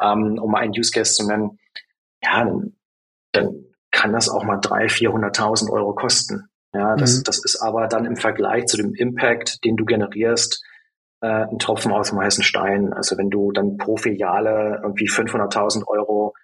[0.00, 1.58] ähm, um einen Use Case zu nennen,
[2.22, 2.76] ja, dann,
[3.32, 6.48] dann kann das auch mal 300.000, 400.000 Euro kosten.
[6.74, 7.24] Ja, das, mhm.
[7.24, 10.62] das ist aber dann im Vergleich zu dem Impact, den du generierst,
[11.20, 12.92] äh, ein Tropfen aus dem heißen Stein.
[12.92, 16.34] Also wenn du dann pro Filiale irgendwie 500.000 Euro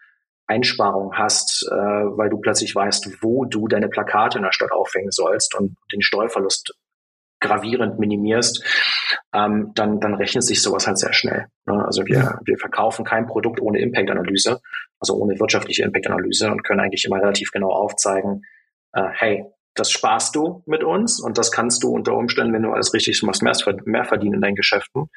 [0.46, 5.10] Einsparung hast, äh, weil du plötzlich weißt, wo du deine Plakate in der Stadt aufhängen
[5.10, 6.74] sollst und den Steuerverlust
[7.44, 8.64] gravierend minimierst,
[9.33, 11.46] ähm, dann, dann rechnet sich sowas halt sehr schnell.
[11.66, 11.85] Ne?
[11.85, 14.61] Also wir, wir verkaufen kein Produkt ohne Impact-Analyse,
[14.98, 18.42] also ohne wirtschaftliche Impact-Analyse und können eigentlich immer relativ genau aufzeigen,
[18.92, 22.70] äh, hey, das sparst du mit uns und das kannst du unter Umständen, wenn du
[22.70, 23.54] alles richtig machst, mehr,
[23.85, 25.11] mehr verdienen in deinen Geschäften.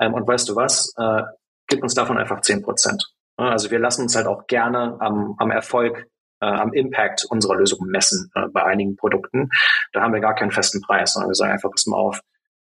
[0.00, 0.92] Ähm, und weißt du was?
[0.98, 1.22] Äh,
[1.68, 3.02] gib uns davon einfach zehn Prozent.
[3.36, 6.06] Also wir lassen uns halt auch gerne am, am Erfolg,
[6.44, 9.48] äh, am Impact unserer Lösung messen äh, bei einigen Produkten.
[9.92, 12.20] Da haben wir gar keinen festen Preis, sondern wir sagen einfach, pass mal auf,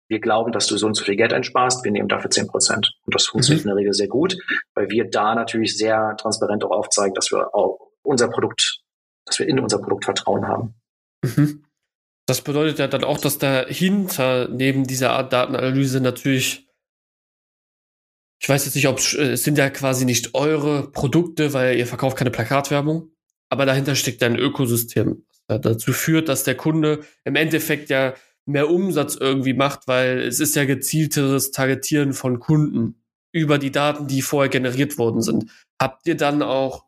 [0.08, 2.92] wir glauben, dass du so und so viel Geld einsparst, wir nehmen dafür zehn Prozent.
[3.04, 3.70] Und das funktioniert mhm.
[3.70, 4.36] in der Regel sehr gut,
[4.74, 8.82] weil wir da natürlich sehr transparent auch aufzeigen, dass wir auch unser Produkt,
[9.24, 10.74] dass wir in unser Produkt Vertrauen haben.
[11.22, 11.64] Mhm.
[12.26, 16.68] Das bedeutet ja dann auch, dass dahinter neben dieser Art Datenanalyse natürlich,
[18.40, 22.16] ich weiß jetzt nicht, ob es sind ja quasi nicht eure Produkte, weil ihr verkauft
[22.16, 23.13] keine Plakatwerbung,
[23.54, 28.14] aber dahinter steckt ein Ökosystem, das dazu führt, dass der Kunde im Endeffekt ja
[28.46, 33.00] mehr Umsatz irgendwie macht, weil es ist ja gezielteres Targetieren von Kunden
[33.32, 35.50] über die Daten, die vorher generiert worden sind.
[35.80, 36.84] Habt ihr dann auch,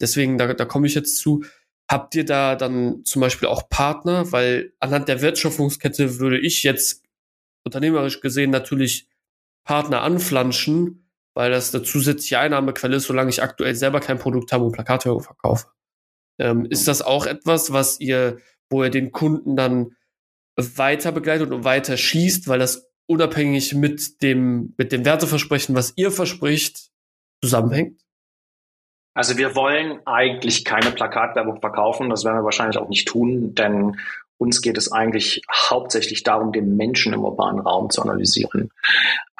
[0.00, 1.44] deswegen, da, da komme ich jetzt zu,
[1.90, 4.32] Habt ihr da dann zum Beispiel auch Partner?
[4.32, 7.04] Weil anhand der Wertschöpfungskette würde ich jetzt
[7.64, 9.08] unternehmerisch gesehen natürlich
[9.64, 14.64] Partner anflanschen, weil das eine zusätzliche Einnahmequelle ist, solange ich aktuell selber kein Produkt habe
[14.64, 15.66] und Plakatwerbung verkaufe.
[16.38, 18.38] Ähm, ist das auch etwas, was ihr,
[18.70, 19.96] wo ihr den Kunden dann
[20.56, 26.10] weiter begleitet und weiter schießt, weil das unabhängig mit dem, mit dem Werteversprechen, was ihr
[26.10, 26.90] verspricht,
[27.42, 28.00] zusammenhängt?
[29.14, 32.10] Also wir wollen eigentlich keine Plakatwerbung verkaufen.
[32.10, 33.96] Das werden wir wahrscheinlich auch nicht tun, denn
[34.38, 38.70] uns geht es eigentlich hauptsächlich darum, den Menschen im urbanen Raum zu analysieren,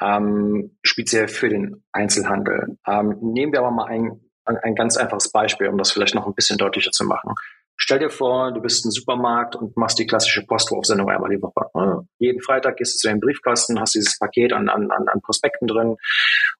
[0.01, 2.77] ähm, speziell für den Einzelhandel.
[2.87, 6.33] Ähm, nehmen wir aber mal ein, ein ganz einfaches Beispiel, um das vielleicht noch ein
[6.33, 7.33] bisschen deutlicher zu machen.
[7.77, 12.07] Stell dir vor, du bist ein Supermarkt und machst die klassische Postwurfsendung einmal die Woche.
[12.19, 15.97] Jeden Freitag gehst du zu deinem Briefkasten, hast dieses Paket an, an, an Prospekten drin.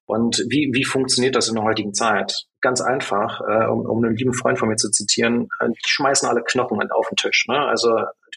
[0.06, 2.46] Und wie, wie funktioniert das in der heutigen Zeit?
[2.60, 6.28] Ganz einfach, äh, um, um einen lieben Freund von mir zu zitieren, äh, die schmeißen
[6.28, 7.46] alle Knochen auf den Tisch.
[7.48, 7.58] Ne?
[7.58, 7.90] Also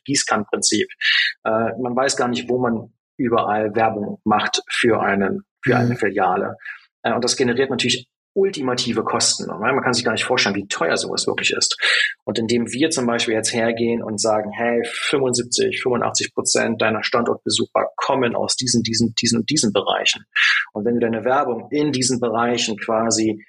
[0.04, 0.88] Gießkannenprinzip.
[1.44, 5.96] Äh, man weiß gar nicht, wo man überall Werbung macht für einen, für eine mhm.
[5.96, 6.56] Filiale.
[7.02, 8.08] Äh, und das generiert natürlich
[8.38, 9.46] ultimative Kosten.
[9.48, 11.76] Man kann sich gar nicht vorstellen, wie teuer sowas wirklich ist.
[12.24, 17.88] Und indem wir zum Beispiel jetzt hergehen und sagen, hey, 75, 85 Prozent deiner Standortbesucher
[17.96, 20.24] kommen aus diesen, diesen, diesen und diesen Bereichen.
[20.72, 23.44] Und wenn du deine Werbung in diesen Bereichen quasi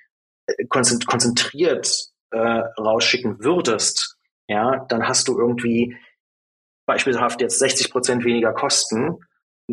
[0.47, 4.15] äh, konzentriert äh, rausschicken würdest,
[4.47, 5.95] ja, dann hast du irgendwie
[6.88, 9.19] beispielhaft jetzt 60 Prozent weniger Kosten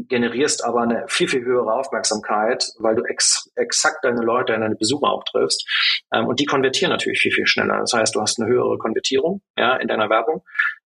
[0.09, 5.11] generierst aber eine viel, viel höhere Aufmerksamkeit, weil du ex exakt deine Leute, deine Besucher
[5.11, 5.67] auch triffst.
[6.13, 7.79] Ähm, und die konvertieren natürlich viel, viel schneller.
[7.79, 10.43] Das heißt, du hast eine höhere Konvertierung ja, in deiner Werbung,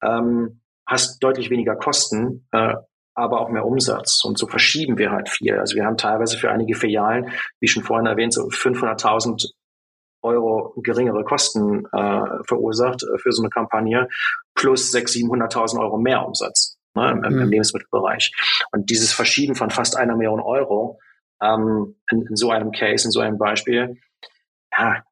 [0.03, 2.75] ähm, hast deutlich weniger Kosten, äh,
[3.15, 4.23] aber auch mehr Umsatz.
[4.23, 5.57] Und so verschieben wir halt viel.
[5.57, 9.51] Also wir haben teilweise für einige Filialen, wie schon vorhin erwähnt, so 500.000
[10.21, 14.07] Euro geringere Kosten äh, verursacht äh, für so eine Kampagne
[14.53, 17.49] plus 600.000, 700.000 Euro mehr Umsatz ne, im, im, mhm.
[17.49, 18.31] Lebensmittelbereich.
[18.71, 20.99] Und dieses Verschieben von fast einer Million Euro
[21.41, 23.97] ähm, in, in, so einem Case, in so einem Beispiel,
[24.71, 25.03] ja,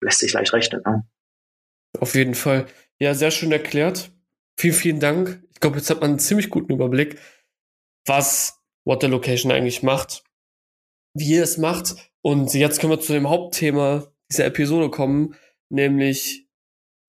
[0.00, 0.82] lässt sich leicht rechnen.
[0.84, 1.06] Ne?
[2.00, 2.66] Auf jeden Fall.
[2.98, 4.10] Ja, sehr schön erklärt.
[4.58, 5.42] Vielen, vielen Dank.
[5.52, 7.18] Ich glaube, jetzt hat man einen ziemlich guten Überblick,
[8.06, 10.24] was Water Location eigentlich macht,
[11.14, 11.96] wie ihr es macht.
[12.22, 15.34] Und jetzt können wir zu dem Hauptthema dieser Episode kommen,
[15.70, 16.48] nämlich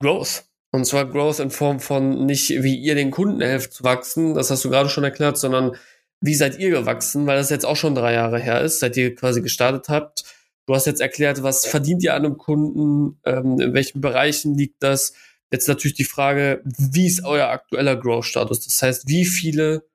[0.01, 0.44] Growth.
[0.75, 4.51] Und zwar Growth in Form von nicht, wie ihr den Kunden helft zu wachsen, das
[4.51, 5.77] hast du gerade schon erklärt, sondern
[6.19, 9.15] wie seid ihr gewachsen, weil das jetzt auch schon drei Jahre her ist, seit ihr
[9.15, 10.25] quasi gestartet habt.
[10.65, 14.83] Du hast jetzt erklärt, was verdient ihr an einem Kunden, ähm, in welchen Bereichen liegt
[14.83, 15.13] das.
[15.49, 18.65] Jetzt natürlich die Frage, wie ist euer aktueller Growth-Status?
[18.65, 19.87] Das heißt, wie viele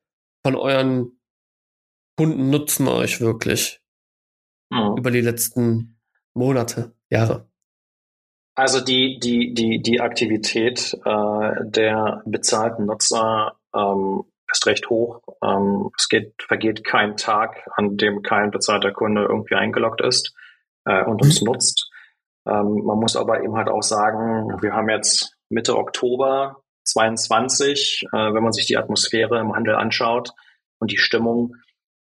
[0.43, 1.13] von euren
[2.17, 3.83] Kunden nutzen euch wirklich
[4.71, 4.97] mhm.
[4.97, 5.99] über die letzten
[6.33, 7.50] Monate, Jahre?
[8.61, 15.23] Also die, die, die, die Aktivität äh, der bezahlten Nutzer ähm, ist recht hoch.
[15.43, 20.35] Ähm, es geht, vergeht kein Tag, an dem kein bezahlter Kunde irgendwie eingeloggt ist
[20.85, 21.47] äh, und uns mhm.
[21.47, 21.91] nutzt.
[22.47, 28.35] Ähm, man muss aber eben halt auch sagen, wir haben jetzt Mitte Oktober 22, äh,
[28.35, 30.35] wenn man sich die Atmosphäre im Handel anschaut
[30.81, 31.57] und die Stimmung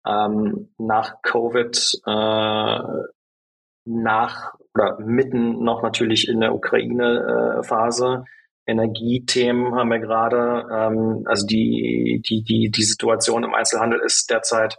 [0.07, 2.79] ähm, nach Covid, äh,
[3.87, 8.25] nach oder mitten noch natürlich in der Ukraine-Phase.
[8.67, 10.67] Energiethemen haben wir gerade.
[10.71, 14.77] Ähm, also die, die, die, die Situation im Einzelhandel ist derzeit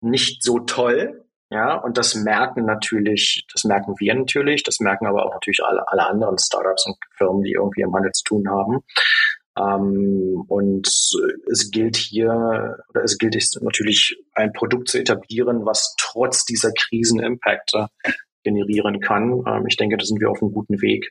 [0.00, 1.24] nicht so toll.
[1.50, 5.88] Ja, und das merken natürlich, das merken wir natürlich, das merken aber auch natürlich alle,
[5.88, 8.80] alle anderen Startups und Firmen, die irgendwie im Handel zu tun haben.
[9.58, 16.44] Ähm, und es gilt hier, oder es gilt natürlich ein Produkt zu etablieren, was trotz
[16.44, 17.86] dieser Krisenimpacte
[18.48, 19.42] generieren kann.
[19.46, 21.10] Ähm, ich denke, da sind wir auf einem guten Weg.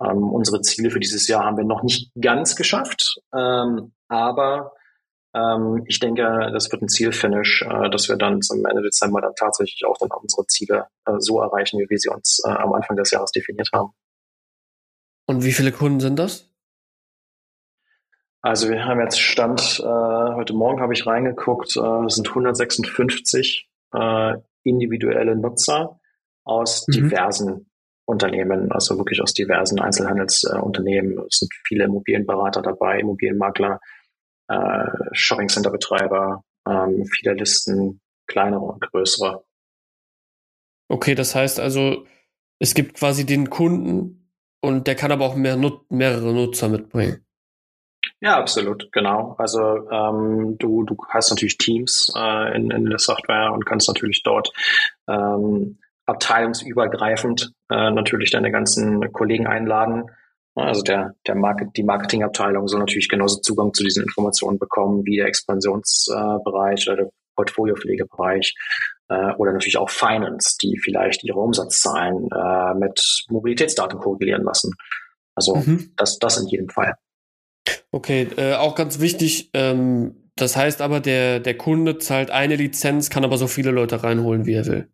[0.00, 4.72] Ähm, unsere Ziele für dieses Jahr haben wir noch nicht ganz geschafft, ähm, aber
[5.34, 9.34] ähm, ich denke, das wird ein Zielfinish, äh, dass wir dann zum Ende Dezember dann
[9.34, 12.96] tatsächlich auch dann unsere Ziele äh, so erreichen, wie wir sie uns äh, am Anfang
[12.96, 13.92] des Jahres definiert haben.
[15.26, 16.50] Und wie viele Kunden sind das?
[18.42, 24.34] Also wir haben jetzt Stand, äh, heute Morgen habe ich reingeguckt, äh, sind 156 äh,
[24.64, 26.00] individuelle Nutzer
[26.44, 26.92] aus mhm.
[26.92, 27.70] diversen
[28.04, 31.18] Unternehmen, also wirklich aus diversen Einzelhandelsunternehmen.
[31.18, 33.80] Äh, es sind viele Immobilienberater dabei, Immobilienmakler,
[34.48, 39.44] äh, Shoppingcenter-Betreiber, ähm, viele Listen, kleinere und größere.
[40.88, 42.06] Okay, das heißt also,
[42.58, 47.24] es gibt quasi den Kunden und der kann aber auch mehr Nut mehrere Nutzer mitbringen.
[48.20, 49.34] Ja, absolut, genau.
[49.38, 54.22] Also ähm, du, du hast natürlich Teams äh, in, in der Software und kannst natürlich
[54.22, 54.52] dort
[55.08, 60.04] ähm, abteilungsübergreifend äh, natürlich deine ganzen Kollegen einladen.
[60.54, 65.16] Also der, der Market, die Marketingabteilung soll natürlich genauso Zugang zu diesen Informationen bekommen wie
[65.16, 68.54] der Expansionsbereich äh, oder der Portfoliopflegebereich
[69.08, 74.74] äh, oder natürlich auch Finance, die vielleicht ihre Umsatzzahlen äh, mit Mobilitätsdaten korrelieren lassen.
[75.34, 75.92] Also mhm.
[75.96, 76.94] das, das in jedem Fall.
[77.90, 83.10] Okay, äh, auch ganz wichtig, ähm, das heißt aber, der, der Kunde zahlt eine Lizenz,
[83.10, 84.88] kann aber so viele Leute reinholen, wie er will.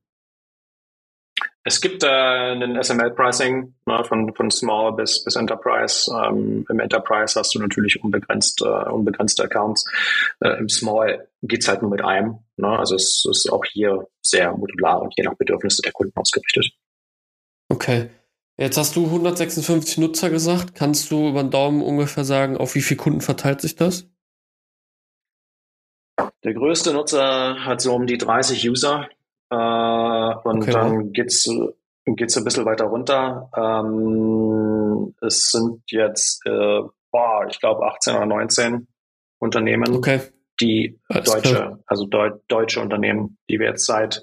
[1.69, 6.11] Es gibt äh, ein SML-Pricing ne, von, von Small bis, bis Enterprise.
[6.11, 9.85] Ähm, Im Enterprise hast du natürlich unbegrenzt, äh, unbegrenzte Accounts.
[10.41, 12.39] Äh, Im Small geht's halt nur mit einem.
[12.57, 12.69] Ne?
[12.69, 16.71] Also es ist auch hier sehr modular und je nach Bedürfnisse der Kunden ausgerichtet.
[17.69, 18.09] Okay.
[18.57, 20.75] Jetzt hast du 156 Nutzer gesagt.
[20.75, 24.07] Kannst du über den Daumen ungefähr sagen, auf wie viele Kunden verteilt sich das?
[26.45, 29.11] Der größte Nutzer hat so um die 30 User.
[29.51, 31.49] Äh, und okay, dann geht's
[32.17, 33.51] geht's ein bisschen weiter runter.
[33.57, 36.81] Ähm, es sind jetzt, äh,
[37.11, 38.89] boah, ich glaube 18 oder 19
[39.41, 40.21] Unternehmen, okay.
[40.61, 41.79] die Alles deutsche, klar.
[41.87, 44.23] also Deu deutsche Unternehmen, die wir jetzt seit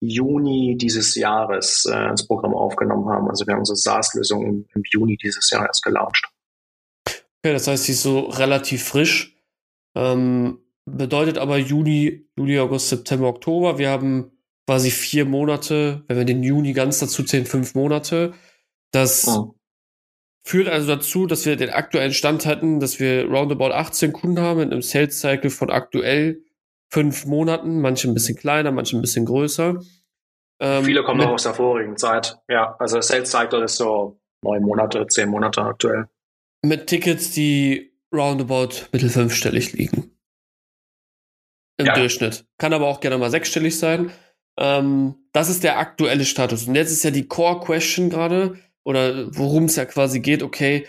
[0.00, 3.28] Juni dieses Jahres äh, ins Programm aufgenommen haben.
[3.28, 6.28] Also wir haben unsere SaaS-Lösung im, im, Juni dieses Jahr erst gelauncht.
[7.06, 9.36] Okay, das heißt, sie ist so relativ frisch.
[9.94, 13.78] Ähm, bedeutet aber Juni, Juli, August, September, Oktober.
[13.78, 14.33] Wir haben
[14.66, 18.32] quasi vier Monate, wenn wir den Juni ganz dazu zählen, fünf Monate.
[18.92, 19.54] Das oh.
[20.46, 24.60] führt also dazu, dass wir den aktuellen Stand hatten, dass wir roundabout 18 Kunden haben
[24.60, 26.42] in einem Sales Cycle von aktuell
[26.90, 29.80] fünf Monaten, manche ein bisschen kleiner, manche ein bisschen größer.
[30.60, 32.38] Ähm, Viele kommen auch aus der vorigen Zeit.
[32.48, 36.08] Ja, also Sales Cycle ist so neun Monate, zehn Monate aktuell.
[36.62, 40.12] Mit Tickets, die roundabout mittel fünfstellig liegen.
[41.76, 41.94] Im ja.
[41.94, 42.46] Durchschnitt.
[42.58, 44.12] Kann aber auch gerne mal sechsstellig sein.
[44.58, 46.66] Ähm, das ist der aktuelle Status.
[46.66, 50.86] Und jetzt ist ja die Core-Question gerade, oder worum es ja quasi geht, okay,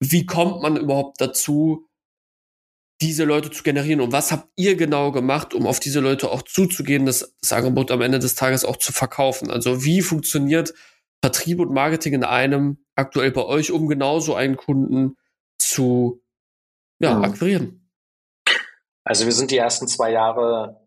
[0.00, 1.88] wie kommt man überhaupt dazu,
[3.00, 4.00] diese Leute zu generieren?
[4.00, 7.90] Und was habt ihr genau gemacht, um auf diese Leute auch zuzugehen, das, das Angebot
[7.90, 9.50] am Ende des Tages auch zu verkaufen?
[9.50, 10.72] Also wie funktioniert
[11.22, 15.16] Vertrieb und Marketing in einem aktuell bei euch, um genau so einen Kunden
[15.58, 16.22] zu
[16.98, 17.90] ja, akquirieren?
[19.04, 20.85] Also wir sind die ersten zwei Jahre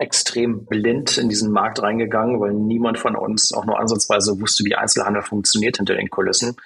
[0.00, 4.74] extrem blind in diesen Markt reingegangen, weil niemand von uns auch nur ansatzweise wusste, wie
[4.74, 6.56] Einzelhandel funktioniert hinter den Kulissen.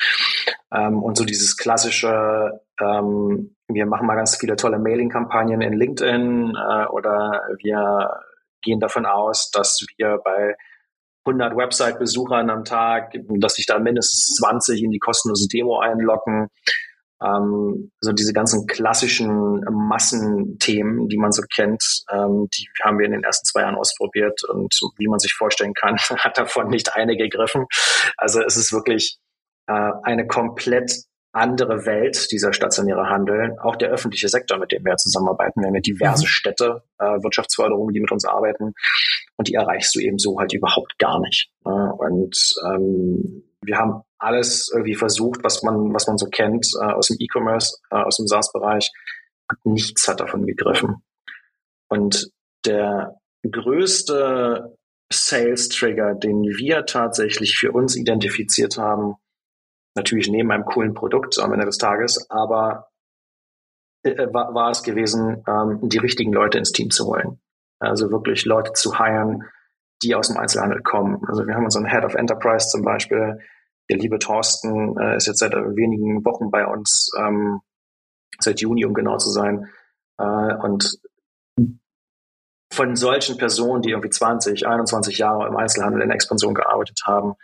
[0.73, 6.55] Ähm, und so dieses klassische, ähm, wir machen mal ganz viele tolle Mailing-Kampagnen in LinkedIn
[6.55, 8.21] äh, oder wir
[8.63, 10.55] gehen davon aus, dass wir bei
[11.27, 16.51] 100 Website-Besuchern am Tag, dass sich da mindestens 20 in die kostenlose Demo einloggen
[17.25, 21.83] ähm, so diese ganzen klassischen Massenthemen, die man so kennt,
[22.13, 25.75] ähm, die haben wir in den ersten zwei Jahren ausprobiert und wie man sich vorstellen
[25.75, 27.67] kann, hat davon nicht eine gegriffen.
[28.17, 29.19] Also es ist wirklich
[29.67, 30.93] äh, eine komplett
[31.33, 35.61] andere Welt, dieser stationäre Handel, auch der öffentliche Sektor, mit dem wir zusammenarbeiten.
[35.61, 36.29] Wir haben ja diverse mhm.
[36.29, 38.73] Städte, äh, Wirtschaftsförderungen, die mit uns arbeiten
[39.37, 41.51] und die erreichst du eben so halt überhaupt gar nicht.
[41.65, 46.87] Äh, und ähm, wir haben alles irgendwie versucht, was man, was man so kennt äh,
[46.87, 48.91] aus dem E-Commerce, äh, aus dem SaaS-Bereich.
[49.65, 51.05] Nichts hat davon gegriffen.
[51.89, 52.31] Und
[52.65, 53.17] der
[53.49, 54.77] größte
[55.13, 59.17] Sales-Trigger, den wir tatsächlich für uns identifiziert haben,
[59.95, 62.89] natürlich neben einem coolen Produkt am Ende des Tages, aber
[64.03, 67.41] äh, war, war es gewesen, ähm, die richtigen Leute ins Team zu holen.
[67.79, 69.45] Also wirklich Leute zu heiren,
[70.03, 71.23] die aus dem Einzelhandel kommen.
[71.29, 73.39] Also wir haben unseren Head of Enterprise zum Beispiel,
[73.91, 77.61] der liebe Thorsten äh, ist jetzt seit wenigen Wochen bei uns, ähm,
[78.41, 79.69] seit Juni, um genau zu sein.
[80.19, 80.99] Äh, und
[82.75, 87.35] von solchen Personen, die irgendwie 20, 21 Jahre im Einzelhandel in Expansion gearbeitet haben,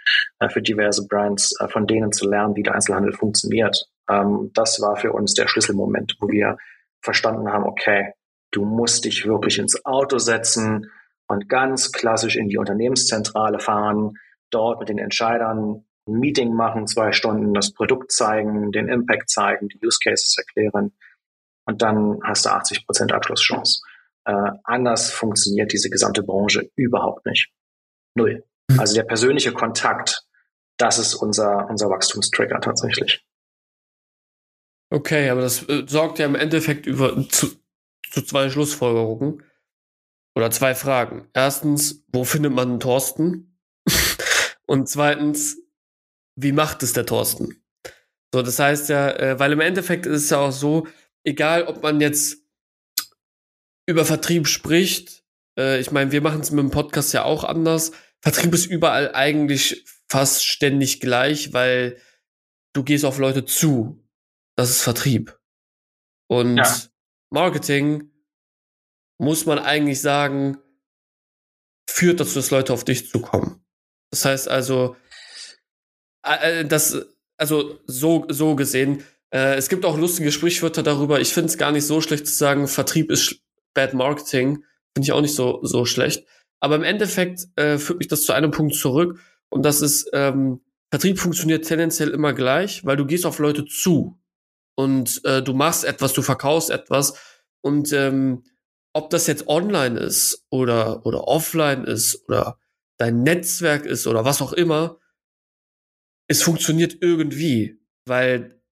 [0.40, 3.86] äh, für diverse Brands, äh, von denen zu lernen, wie der Einzelhandel funktioniert.
[4.08, 6.56] Ähm, das war für uns der Schlüsselmoment, wo wir
[7.00, 8.12] verstanden haben, okay,
[8.50, 10.90] du musst dich wirklich ins Auto setzen
[11.28, 14.14] und ganz klassisch in die Unternehmenszentrale fahren,
[14.50, 19.68] dort mit den Entscheidern ein Meeting machen, zwei Stunden, das Produkt zeigen, den Impact zeigen,
[19.68, 20.92] die Use Cases erklären
[21.66, 23.82] und dann hast du 80 Prozent Abschlusschance.
[24.24, 27.50] Äh, anders funktioniert diese gesamte Branche überhaupt nicht.
[28.14, 28.44] Null.
[28.68, 28.80] Mhm.
[28.80, 30.24] Also der persönliche Kontakt,
[30.76, 33.24] das ist unser, unser Wachstumstrigger tatsächlich.
[34.90, 37.48] Okay, aber das äh, sorgt ja im Endeffekt über, zu,
[38.10, 39.44] zu zwei Schlussfolgerungen
[40.34, 41.28] oder zwei Fragen.
[41.32, 43.58] Erstens, wo findet man einen Thorsten?
[44.66, 45.58] Und zweitens,
[46.42, 47.62] wie macht es der Thorsten?
[48.32, 50.86] So, das heißt ja, äh, weil im Endeffekt ist es ja auch so,
[51.24, 52.38] egal ob man jetzt
[53.86, 55.24] über Vertrieb spricht,
[55.58, 57.92] äh, ich meine, wir machen es mit dem Podcast ja auch anders.
[58.22, 62.00] Vertrieb ist überall eigentlich fast ständig gleich, weil
[62.72, 64.02] du gehst auf Leute zu.
[64.56, 65.38] Das ist Vertrieb.
[66.28, 66.76] Und ja.
[67.30, 68.10] Marketing
[69.18, 70.58] muss man eigentlich sagen,
[71.88, 73.64] führt dazu, dass Leute auf dich zukommen.
[74.10, 74.96] Das heißt also,
[76.24, 76.96] äh, äh, das,
[77.36, 79.04] also so, so gesehen.
[79.30, 81.20] Äh, es gibt auch lustige Sprichwörter darüber.
[81.20, 83.40] Ich finde es gar nicht so schlecht zu sagen, Vertrieb ist
[83.74, 84.64] Bad Marketing.
[84.94, 86.26] Finde ich auch nicht so, so schlecht.
[86.60, 89.18] Aber im Endeffekt äh, führt mich das zu einem Punkt zurück
[89.48, 90.60] und das ist, ähm,
[90.90, 94.18] Vertrieb funktioniert tendenziell immer gleich, weil du gehst auf Leute zu
[94.74, 97.14] und äh, du machst etwas, du verkaufst etwas
[97.62, 98.44] und ähm,
[98.92, 102.58] ob das jetzt online ist oder, oder offline ist oder
[102.98, 104.98] dein Netzwerk ist oder was auch immer,
[106.30, 108.62] es funktioniert irgendwie, weil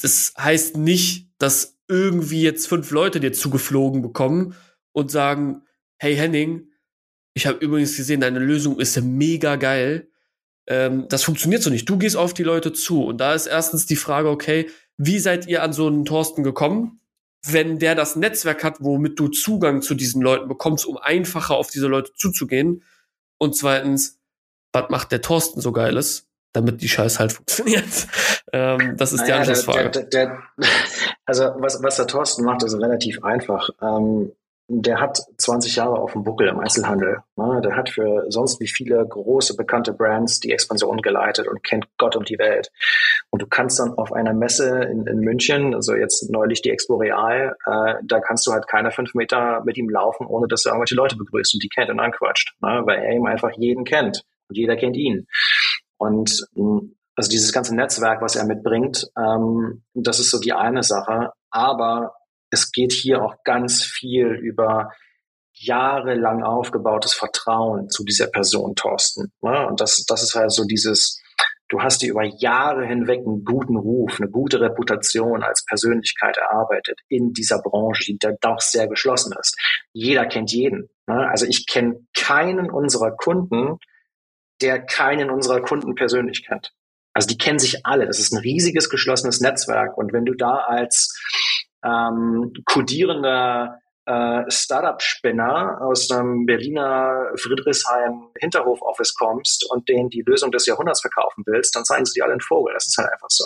[0.00, 4.56] das heißt nicht, dass irgendwie jetzt fünf Leute dir zugeflogen bekommen
[4.92, 5.64] und sagen,
[5.98, 6.70] hey Henning,
[7.34, 10.08] ich habe übrigens gesehen, deine Lösung ist mega geil.
[10.66, 11.86] Ähm, das funktioniert so nicht.
[11.90, 13.04] Du gehst auf die Leute zu.
[13.04, 17.00] Und da ist erstens die Frage, okay, wie seid ihr an so einen Thorsten gekommen?
[17.46, 21.68] Wenn der das Netzwerk hat, womit du Zugang zu diesen Leuten bekommst, um einfacher auf
[21.68, 22.82] diese Leute zuzugehen.
[23.36, 24.22] Und zweitens,
[24.72, 26.30] was macht der Thorsten so geiles?
[26.54, 28.06] Damit die Scheiß halt funktioniert.
[28.52, 29.90] ähm, das ist naja, die Anschlussfrage.
[29.90, 30.38] Der, der, der,
[31.26, 33.68] also was, was der Thorsten macht, ist relativ einfach.
[33.82, 34.32] Ähm,
[34.66, 37.18] der hat 20 Jahre auf dem Buckel im Einzelhandel.
[37.36, 37.60] Ne?
[37.62, 42.16] Der hat für sonst wie viele große, bekannte Brands die Expansion geleitet und kennt Gott
[42.16, 42.70] und die Welt.
[43.28, 46.96] Und du kannst dann auf einer Messe in, in München, also jetzt neulich die Expo
[46.96, 50.72] Real, äh, da kannst du halt keine fünf Meter mit ihm laufen, ohne dass er
[50.72, 52.54] irgendwelche Leute begrüßt und die kennt und anquatscht.
[52.62, 52.82] Ne?
[52.86, 55.26] Weil er ihm einfach jeden kennt und jeder kennt ihn.
[55.96, 60.82] Und hm, also dieses ganze Netzwerk, was er mitbringt, ähm, das ist so die eine
[60.82, 61.30] Sache.
[61.50, 62.14] Aber
[62.50, 64.90] es geht hier auch ganz viel über
[65.54, 69.32] jahrelang aufgebautes Vertrauen zu dieser Person, Thorsten.
[69.40, 69.66] Ne?
[69.66, 71.22] Und das, das ist halt so dieses,
[71.68, 77.00] du hast dir über Jahre hinweg einen guten Ruf, eine gute Reputation als Persönlichkeit erarbeitet
[77.08, 79.56] in dieser Branche, die da doch sehr geschlossen ist.
[79.92, 80.88] Jeder kennt jeden.
[81.06, 81.28] Ne?
[81.30, 83.78] Also ich kenne keinen unserer Kunden,
[84.64, 86.72] der keinen unserer Kunden persönlich kennt.
[87.12, 88.06] Also die kennen sich alle.
[88.06, 89.98] Das ist ein riesiges geschlossenes Netzwerk.
[89.98, 91.14] Und wenn du da als
[91.84, 100.64] ähm, kodierender äh, Startup-Spinner aus einem Berliner Friedrichshain Hinterhof-Office kommst und denen die Lösung des
[100.64, 102.72] Jahrhunderts verkaufen willst, dann zeigen sie dir alle einen Vogel.
[102.72, 103.44] Das ist halt einfach so.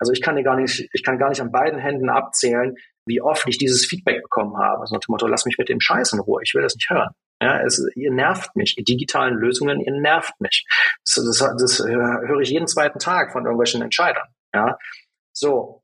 [0.00, 2.74] Also ich kann dir gar nicht, ich kann gar nicht an beiden Händen abzählen,
[3.06, 4.80] wie oft ich dieses Feedback bekommen habe.
[4.80, 6.90] Also nach dem Motto, lass mich mit dem Scheiß in Ruhe, ich will das nicht
[6.90, 7.10] hören.
[7.40, 8.74] Ja, es, ihr nervt mich.
[8.74, 10.66] Die digitalen Lösungen, ihr nervt mich.
[11.04, 14.26] Das, das, das höre ich jeden zweiten Tag von irgendwelchen Entscheidern.
[14.54, 14.78] Ja,
[15.32, 15.82] so.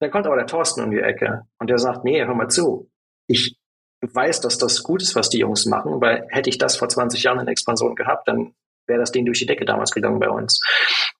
[0.00, 2.90] Dann kommt aber der Thorsten um die Ecke und der sagt, nee, hör mal zu.
[3.26, 3.58] Ich
[4.00, 7.22] weiß, dass das gut ist, was die Jungs machen, weil hätte ich das vor 20
[7.22, 8.54] Jahren in Expansion gehabt, dann
[8.86, 10.60] wäre das Ding durch die Decke damals gegangen bei uns.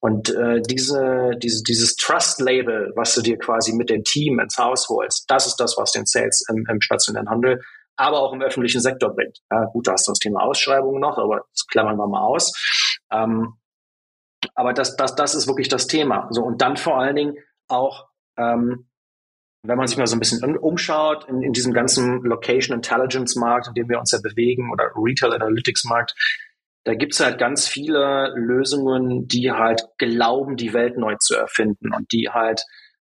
[0.00, 4.88] Und äh, diese, diese, dieses Trust-Label, was du dir quasi mit dem Team ins Haus
[4.88, 7.60] holst, das ist das, was den Sales im, im stationären Handel
[8.00, 9.40] aber auch im öffentlichen Sektor bringt.
[9.50, 12.50] Ja, gut, da hast du das Thema Ausschreibungen noch, aber das klammern wir mal aus.
[13.12, 13.54] Ähm,
[14.54, 16.26] aber das, das, das ist wirklich das Thema.
[16.30, 17.34] So, und dann vor allen Dingen
[17.68, 18.88] auch, ähm,
[19.62, 23.68] wenn man sich mal so ein bisschen umschaut in, in diesem ganzen Location Intelligence Markt,
[23.68, 26.14] in dem wir uns ja bewegen, oder Retail Analytics Markt,
[26.84, 32.10] da gibt's halt ganz viele Lösungen, die halt glauben, die Welt neu zu erfinden und
[32.12, 32.62] die halt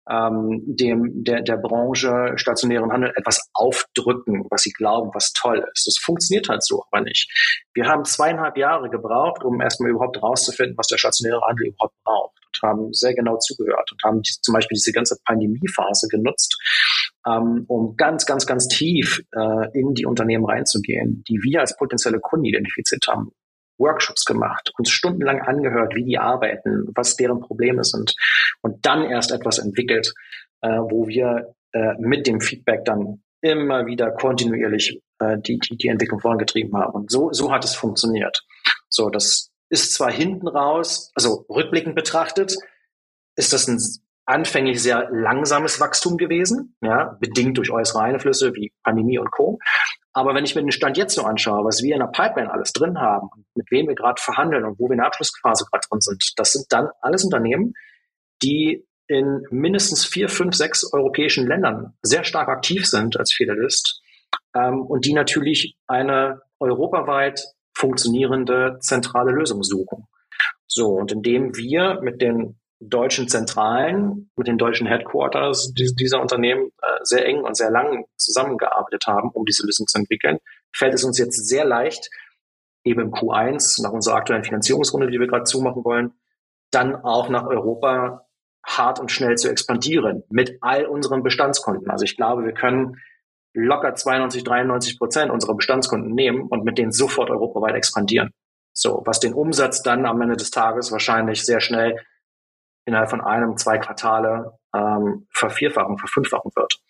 [0.08, 5.86] ähm, dem der, der Branche stationären Handel etwas aufdrücken, was sie glauben, was toll ist.
[5.86, 7.30] Das funktioniert halt so aber nicht.
[7.72, 12.38] Wir haben zweieinhalb Jahre gebraucht, um erstmal überhaupt rauszufinden, was der stationäre Handel überhaupt braucht
[12.46, 16.58] und haben sehr genau zugehört und haben die, zum Beispiel diese ganze Pandemiephase genutzt,
[17.26, 22.20] ähm, um ganz, ganz, ganz tief äh, in die Unternehmen reinzugehen, die wir als potenzielle
[22.20, 23.32] Kunden identifiziert haben.
[23.78, 28.14] Workshops gemacht, uns stundenlang angehört, wie die arbeiten, was deren Probleme sind
[28.62, 30.12] und dann erst etwas entwickelt,
[30.60, 35.88] äh, wo wir äh, mit dem Feedback dann immer wieder kontinuierlich äh, die, die, die
[35.88, 36.94] Entwicklung vorangetrieben haben.
[36.94, 38.42] Und so, so hat es funktioniert.
[38.88, 42.56] So, das ist zwar hinten raus, also rückblickend betrachtet,
[43.36, 43.80] ist das ein
[44.26, 49.58] anfänglich sehr langsames Wachstum gewesen, ja, bedingt durch äußere Einflüsse wie Pandemie und Co.
[50.12, 52.72] Aber wenn ich mir den Stand jetzt so anschaue, was wir in der Pipeline alles
[52.72, 56.00] drin haben, mit wem wir gerade verhandeln und wo wir in der Abschlussphase gerade drin
[56.00, 57.74] sind, das sind dann alles Unternehmen,
[58.42, 64.00] die in mindestens vier, fünf, sechs europäischen Ländern sehr stark aktiv sind als Federlist
[64.54, 67.44] ähm, und die natürlich eine europaweit
[67.76, 70.06] funktionierende zentrale Lösung suchen.
[70.66, 72.58] So, und indem wir mit den
[72.89, 79.07] deutschen Zentralen, mit den deutschen Headquarters dieser Unternehmen äh, sehr eng und sehr lang zusammengearbeitet
[79.07, 80.39] haben, um diese Lösung zu entwickeln,
[80.72, 82.11] fällt es uns jetzt sehr leicht,
[82.85, 86.12] eben im Q1, nach unserer aktuellen Finanzierungsrunde, die wir gerade zumachen wollen,
[86.70, 88.26] dann auch nach Europa
[88.66, 91.91] hart und schnell zu expandieren mit all unseren Bestandskunden.
[91.91, 92.97] Also ich glaube, wir können
[93.53, 98.30] locker 92, 93 Prozent unserer Bestandskunden nehmen und mit denen sofort europaweit expandieren.
[98.72, 101.97] So, was den Umsatz dann am Ende des Tages wahrscheinlich sehr schnell
[102.85, 106.80] innerhalb von einem, zwei Quartale ähm, vervierfachen, verfünffachen wird.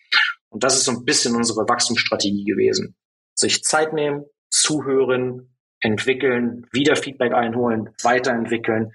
[0.49, 2.95] Und das ist so ein bisschen unsere Wachstumsstrategie gewesen.
[3.33, 8.93] Sich Zeit nehmen, zuhören, entwickeln, wieder Feedback einholen, weiterentwickeln,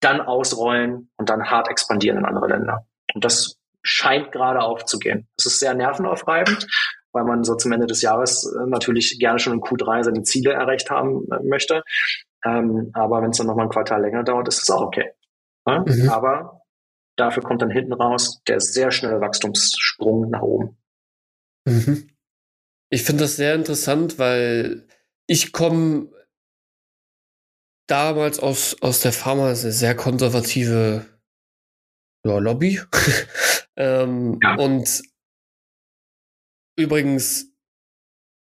[0.00, 2.86] dann ausrollen und dann hart expandieren in andere Länder.
[3.14, 5.28] Und das scheint gerade aufzugehen.
[5.36, 6.66] Das ist sehr nervenaufreibend,
[7.12, 10.52] weil man so zum Ende des Jahres äh, natürlich gerne schon in Q3 seine Ziele
[10.52, 11.82] erreicht haben äh, möchte.
[12.44, 15.12] Ähm, aber wenn es dann nochmal ein Quartal länger dauert, ist es auch okay.
[15.70, 15.84] Ja?
[15.86, 16.08] Mhm.
[16.08, 16.62] Aber
[17.16, 20.78] dafür kommt dann hinten raus der sehr schnelle Wachstumssprung nach oben.
[21.66, 22.10] Mhm.
[22.92, 24.86] Ich finde das sehr interessant, weil
[25.28, 26.10] ich komme
[27.88, 31.06] damals aus, aus der Pharma, eine sehr konservative
[32.24, 32.80] ja, Lobby.
[33.76, 34.56] ähm, ja.
[34.56, 35.02] Und
[36.76, 37.52] übrigens,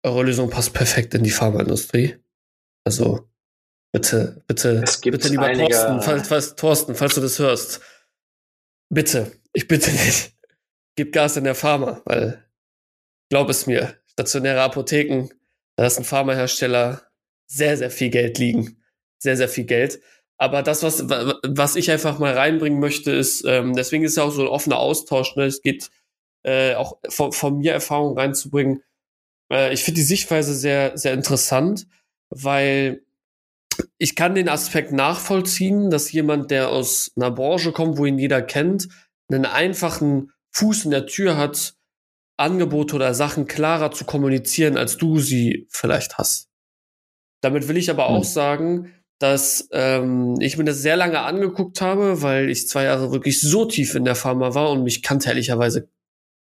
[0.04, 2.16] eure Lösung passt perfekt in die Pharmaindustrie.
[2.84, 3.28] Also
[3.92, 5.68] bitte, bitte, bitte lieber einige...
[5.68, 7.80] Thorsten, falls, falls, Thorsten, falls du das hörst,
[8.88, 10.32] bitte, ich bitte dich,
[10.96, 12.44] gib Gas in der Pharma, weil
[13.30, 15.28] glaub es mir, stationäre Apotheken,
[15.76, 17.02] da ist ein Pharmahersteller
[17.46, 18.78] sehr, sehr viel Geld liegen.
[19.18, 20.00] Sehr, sehr viel Geld.
[20.36, 24.32] Aber das, was, was ich einfach mal reinbringen möchte, ist, ähm, deswegen ist ja auch
[24.32, 25.36] so ein offener Austausch.
[25.36, 25.44] Ne?
[25.44, 25.90] Es geht
[26.42, 28.82] äh, auch von, von mir Erfahrung reinzubringen.
[29.52, 31.86] Äh, ich finde die Sichtweise sehr, sehr interessant,
[32.30, 33.02] weil
[33.98, 38.42] ich kann den Aspekt nachvollziehen, dass jemand, der aus einer Branche kommt, wo ihn jeder
[38.42, 38.88] kennt,
[39.30, 41.74] einen einfachen Fuß in der Tür hat,
[42.36, 46.48] Angebote oder Sachen klarer zu kommunizieren, als du sie vielleicht hast.
[47.42, 48.28] Damit will ich aber auch hm.
[48.28, 53.40] sagen, dass ähm, ich mir das sehr lange angeguckt habe, weil ich zwei Jahre wirklich
[53.40, 55.88] so tief in der Pharma war und mich kannte ehrlicherweise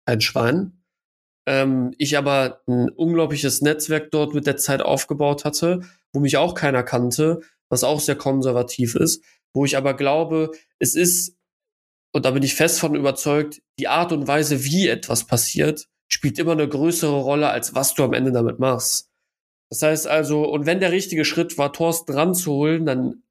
[0.06, 0.82] kein Schwein.
[1.46, 5.82] Ähm, ich aber ein unglaubliches Netzwerk dort mit der Zeit aufgebaut hatte,
[6.14, 10.94] wo mich auch keiner kannte, was auch sehr konservativ ist, wo ich aber glaube, es
[10.94, 11.36] ist,
[12.12, 16.38] und da bin ich fest von überzeugt, die Art und Weise, wie etwas passiert, spielt
[16.38, 19.10] immer eine größere Rolle, als was du am Ende damit machst.
[19.70, 23.24] Das heißt also, und wenn der richtige Schritt war, Thorsten ranzuholen, dann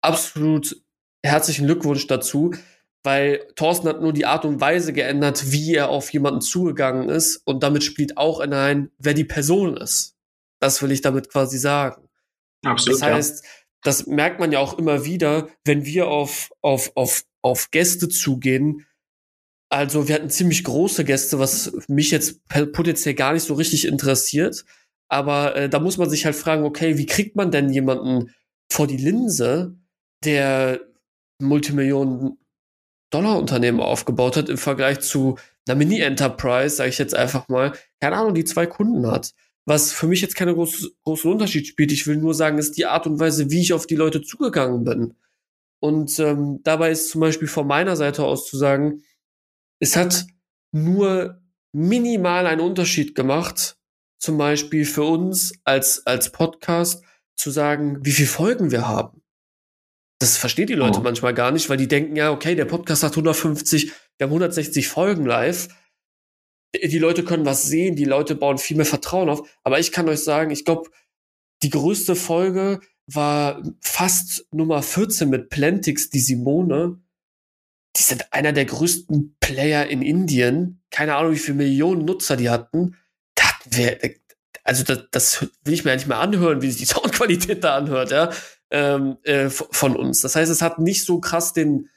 [0.00, 0.80] absolut
[1.24, 2.54] herzlichen Glückwunsch dazu,
[3.02, 7.38] weil Thorsten hat nur die Art und Weise geändert, wie er auf jemanden zugegangen ist
[7.44, 10.16] und damit spielt auch hinein, wer die Person ist.
[10.60, 12.01] Das will ich damit quasi sagen.
[12.64, 13.00] Absolut.
[13.00, 13.50] Das heißt, ja.
[13.82, 18.86] das merkt man ja auch immer wieder, wenn wir auf, auf, auf, auf Gäste zugehen.
[19.68, 24.64] Also wir hatten ziemlich große Gäste, was mich jetzt potenziell gar nicht so richtig interessiert.
[25.08, 28.34] Aber äh, da muss man sich halt fragen, okay, wie kriegt man denn jemanden
[28.70, 29.76] vor die Linse,
[30.24, 30.80] der
[31.40, 32.38] Multimillionen
[33.10, 35.36] Dollar Unternehmen aufgebaut hat im Vergleich zu
[35.66, 39.32] einer Mini Enterprise, sage ich jetzt einfach mal, keine Ahnung, die zwei Kunden hat.
[39.64, 41.92] Was für mich jetzt keinen groß, großen Unterschied spielt.
[41.92, 44.84] Ich will nur sagen, ist die Art und Weise, wie ich auf die Leute zugegangen
[44.84, 45.14] bin.
[45.80, 49.02] Und ähm, dabei ist zum Beispiel von meiner Seite aus zu sagen,
[49.80, 50.26] es hat
[50.72, 51.42] nur
[51.72, 53.76] minimal einen Unterschied gemacht,
[54.18, 57.02] zum Beispiel für uns als, als Podcast
[57.34, 59.22] zu sagen, wie viele Folgen wir haben.
[60.20, 61.02] Das verstehen die Leute oh.
[61.02, 64.86] manchmal gar nicht, weil die denken, ja, okay, der Podcast hat 150, wir haben 160
[64.86, 65.66] Folgen live.
[66.74, 69.48] Die Leute können was sehen, die Leute bauen viel mehr Vertrauen auf.
[69.62, 70.90] Aber ich kann euch sagen, ich glaube,
[71.62, 77.00] die größte Folge war fast Nummer 14 mit Plantix, die Simone.
[77.96, 80.82] Die sind einer der größten Player in Indien.
[80.90, 82.96] Keine Ahnung, wie viele Millionen Nutzer die hatten
[83.68, 83.98] wer,
[84.64, 87.76] also das, das will ich mir ja nicht mehr anhören, wie sich die Soundqualität da
[87.76, 88.30] anhört, ja,
[88.70, 90.20] ähm, äh, von uns.
[90.20, 91.88] Das heißt, es hat nicht so krass den,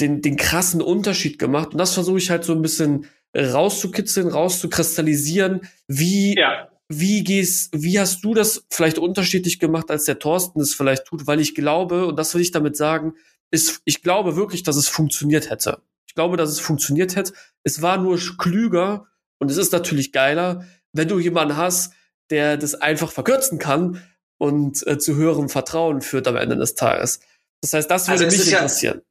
[0.00, 1.72] den, den krassen Unterschied gemacht.
[1.72, 3.06] Und das versuche ich halt so ein bisschen
[3.36, 5.62] rauszukitzeln, rauszukristallisieren.
[5.86, 6.68] Wie, ja.
[6.88, 11.26] wie gehst, wie hast du das vielleicht unterschiedlich gemacht, als der Thorsten es vielleicht tut?
[11.26, 13.14] Weil ich glaube, und das will ich damit sagen,
[13.50, 15.82] ist, ich glaube wirklich, dass es funktioniert hätte.
[16.08, 17.32] Ich glaube, dass es funktioniert hätte.
[17.64, 19.06] Es war nur klüger,
[19.40, 21.94] und es ist natürlich geiler, wenn du jemanden hast,
[22.30, 24.02] der das einfach verkürzen kann
[24.38, 27.20] und äh, zu höherem Vertrauen führt am Ende des Tages.
[27.62, 28.98] Das heißt, das würde also mich interessieren.
[28.98, 29.04] Ja,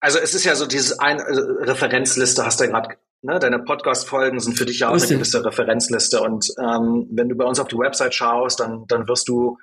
[0.00, 3.58] also es ist ja so dieses ein äh, Referenzliste, hast du ja gerade, ne, deine
[3.60, 6.22] Podcast-Folgen sind für dich ja auch eine gewisse Referenzliste.
[6.22, 9.56] Und ähm, wenn du bei uns auf die Website schaust, dann, dann wirst du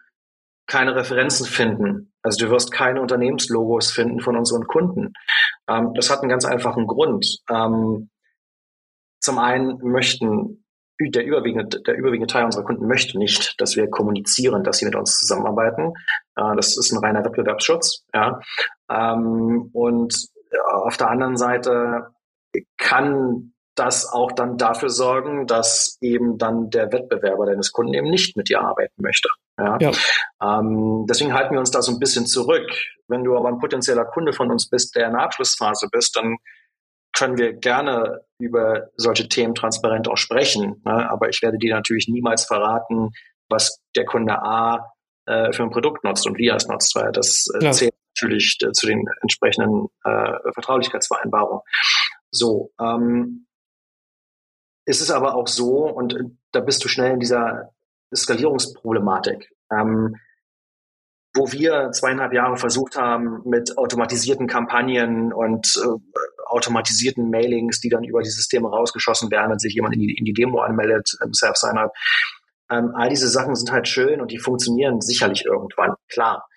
[0.67, 2.13] keine Referenzen finden.
[2.21, 5.13] Also du wirst keine Unternehmenslogos finden von unseren Kunden.
[5.69, 7.39] Ähm, das hat einen ganz einfachen Grund.
[7.49, 8.09] Ähm,
[9.19, 10.65] zum einen möchten
[10.99, 14.95] der überwiegende, der überwiegende Teil unserer Kunden möchte nicht, dass wir kommunizieren, dass sie mit
[14.95, 15.93] uns zusammenarbeiten.
[16.35, 18.05] Äh, das ist ein reiner Wettbewerbsschutz.
[18.13, 18.39] Ja.
[18.89, 20.15] Ähm, und
[20.51, 22.14] äh, auf der anderen Seite
[22.77, 28.37] kann das auch dann dafür sorgen, dass eben dann der Wettbewerber deines Kunden eben nicht
[28.37, 29.27] mit dir arbeiten möchte.
[29.59, 29.77] Ja?
[29.79, 29.91] ja.
[30.41, 32.71] Ähm, deswegen halten wir uns da so ein bisschen zurück.
[33.07, 36.37] Wenn du aber ein potenzieller Kunde von uns bist, der in der Abschlussphase bist, dann
[37.13, 40.81] können wir gerne über solche Themen transparent auch sprechen.
[40.85, 41.09] Ne?
[41.09, 43.11] Aber ich werde dir natürlich niemals verraten,
[43.49, 44.91] was der Kunde A
[45.25, 48.57] äh, für ein Produkt nutzt und wie er es nutzt, weil das äh, zählt natürlich
[48.63, 51.61] äh, zu den entsprechenden äh, Vertraulichkeitsvereinbarungen.
[52.35, 53.47] So, ähm,
[54.85, 56.15] ist es aber auch so, und
[56.51, 57.71] da bist du schnell in dieser
[58.13, 60.15] Skalierungsproblematik, ähm,
[61.33, 66.13] wo wir zweieinhalb Jahre versucht haben, mit automatisierten Kampagnen und äh,
[66.45, 70.25] automatisierten Mailings, die dann über die Systeme rausgeschossen werden, wenn sich jemand in die, in
[70.25, 71.91] die Demo anmeldet, im Self-Sign-Up.
[72.69, 76.47] Ähm, all diese Sachen sind halt schön und die funktionieren sicherlich irgendwann, klar.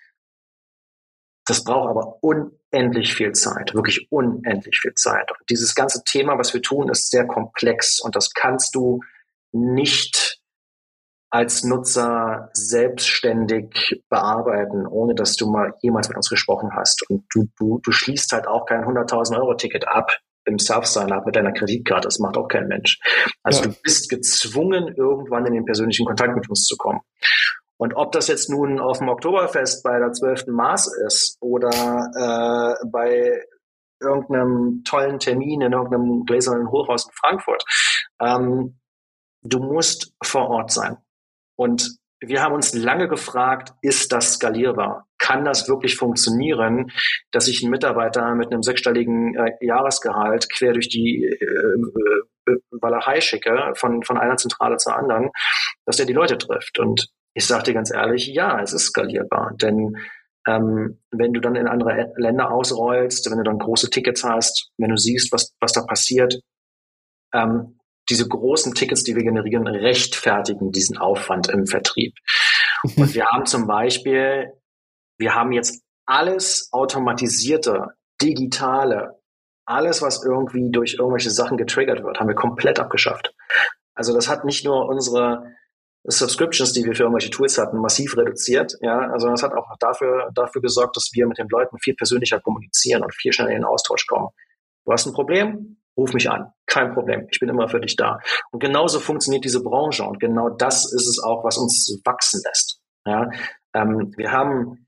[1.45, 2.23] Das braucht aber
[2.71, 5.31] unendlich viel Zeit, wirklich unendlich viel Zeit.
[5.31, 9.01] Und dieses ganze Thema, was wir tun, ist sehr komplex und das kannst du
[9.51, 10.39] nicht
[11.31, 17.07] als Nutzer selbstständig bearbeiten, ohne dass du mal jemals mit uns gesprochen hast.
[17.09, 20.11] Und du, du, du schließt halt auch kein 100.000 Euro Ticket ab
[20.45, 22.07] im Self-Sign-Up mit deiner Kreditkarte.
[22.07, 22.99] Das macht auch kein Mensch.
[23.43, 23.67] Also ja.
[23.67, 27.01] du bist gezwungen, irgendwann in den persönlichen Kontakt mit uns zu kommen.
[27.79, 30.47] Und ob das jetzt nun auf dem Oktoberfest bei der 12.
[30.47, 33.41] Mars ist oder äh, bei
[34.01, 37.63] irgendeinem tollen Termin in irgendeinem gläsernen Hochhaus in Frankfurt,
[38.21, 38.79] ähm,
[39.43, 40.97] du musst vor Ort sein.
[41.55, 45.07] Und wir haben uns lange gefragt, ist das skalierbar?
[45.17, 46.91] Kann das wirklich funktionieren,
[47.31, 53.21] dass ich einen Mitarbeiter mit einem sechsstelligen äh, Jahresgehalt quer durch die äh, äh, Walachei
[53.21, 55.29] schicke, von, von einer Zentrale zur anderen,
[55.85, 56.79] dass der die Leute trifft?
[56.79, 57.09] Und
[57.39, 59.53] ich sage dir ganz ehrlich, ja, es ist skalierbar.
[59.55, 59.95] Denn
[60.45, 64.89] ähm, wenn du dann in andere Länder ausrollst, wenn du dann große Tickets hast, wenn
[64.89, 66.41] du siehst, was, was da passiert,
[67.33, 67.79] ähm,
[68.09, 72.13] diese großen Tickets, die wir generieren, rechtfertigen diesen Aufwand im Vertrieb.
[72.97, 74.51] Und wir haben zum Beispiel,
[75.17, 79.21] wir haben jetzt alles automatisierte, digitale,
[79.65, 83.33] alles, was irgendwie durch irgendwelche Sachen getriggert wird, haben wir komplett abgeschafft.
[83.95, 85.43] Also das hat nicht nur unsere
[86.05, 88.73] Subscriptions, die wir für irgendwelche Tools hatten, massiv reduziert.
[88.81, 92.39] Ja, also das hat auch dafür, dafür gesorgt, dass wir mit den Leuten viel persönlicher
[92.39, 94.29] kommunizieren und viel schneller in den Austausch kommen.
[94.85, 96.51] Du hast ein Problem, ruf mich an.
[96.65, 97.27] Kein Problem.
[97.31, 98.19] Ich bin immer für dich da.
[98.51, 102.81] Und genauso funktioniert diese Branche und genau das ist es auch, was uns wachsen lässt.
[103.05, 103.29] Ja,
[103.73, 104.87] ähm, wir haben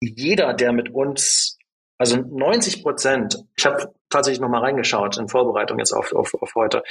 [0.00, 1.58] jeder, der mit uns,
[1.98, 6.82] also 90 Prozent, ich habe tatsächlich nochmal reingeschaut in Vorbereitung jetzt auf, auf, auf heute,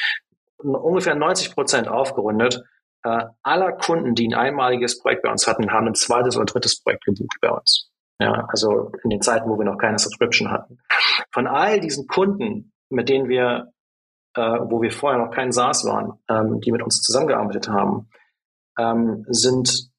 [0.57, 2.63] ungefähr 90 Prozent aufgerundet,
[3.03, 6.81] äh, aller Kunden, die ein einmaliges Projekt bei uns hatten, haben ein zweites oder drittes
[6.81, 7.89] Projekt gebucht bei uns.
[8.21, 10.79] Ja, also in den Zeiten, wo wir noch keine Subscription hatten.
[11.31, 13.71] Von all diesen Kunden, mit denen wir,
[14.35, 18.09] äh, wo wir vorher noch kein SaaS waren, ähm, die mit uns zusammengearbeitet haben,
[18.77, 19.89] ähm, sind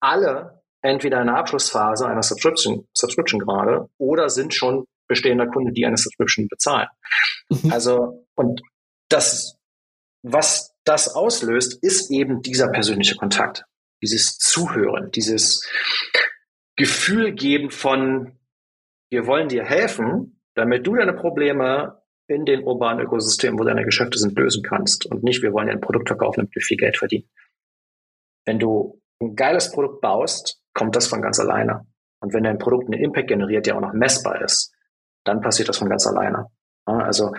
[0.00, 5.84] alle entweder in der Abschlussphase einer Subscription, Subscription gerade oder sind schon bestehender Kunde, die
[5.84, 6.88] eine Subscription bezahlen.
[7.50, 7.72] Mhm.
[7.72, 8.62] Also, und
[9.10, 9.58] das,
[10.22, 13.64] was das auslöst, ist eben dieser persönliche Kontakt,
[14.02, 15.68] dieses Zuhören, dieses
[16.76, 18.38] Gefühl geben von,
[19.10, 24.18] wir wollen dir helfen, damit du deine Probleme in den urbanen Ökosystemen, wo deine Geschäfte
[24.18, 26.96] sind, lösen kannst und nicht, wir wollen dir ein Produkt verkaufen, damit du viel Geld
[26.96, 27.28] verdienen.
[28.46, 31.86] Wenn du ein geiles Produkt baust, kommt das von ganz alleine.
[32.20, 34.72] Und wenn dein Produkt einen Impact generiert, der auch noch messbar ist,
[35.24, 36.46] dann passiert das von ganz alleine.
[36.84, 37.34] Also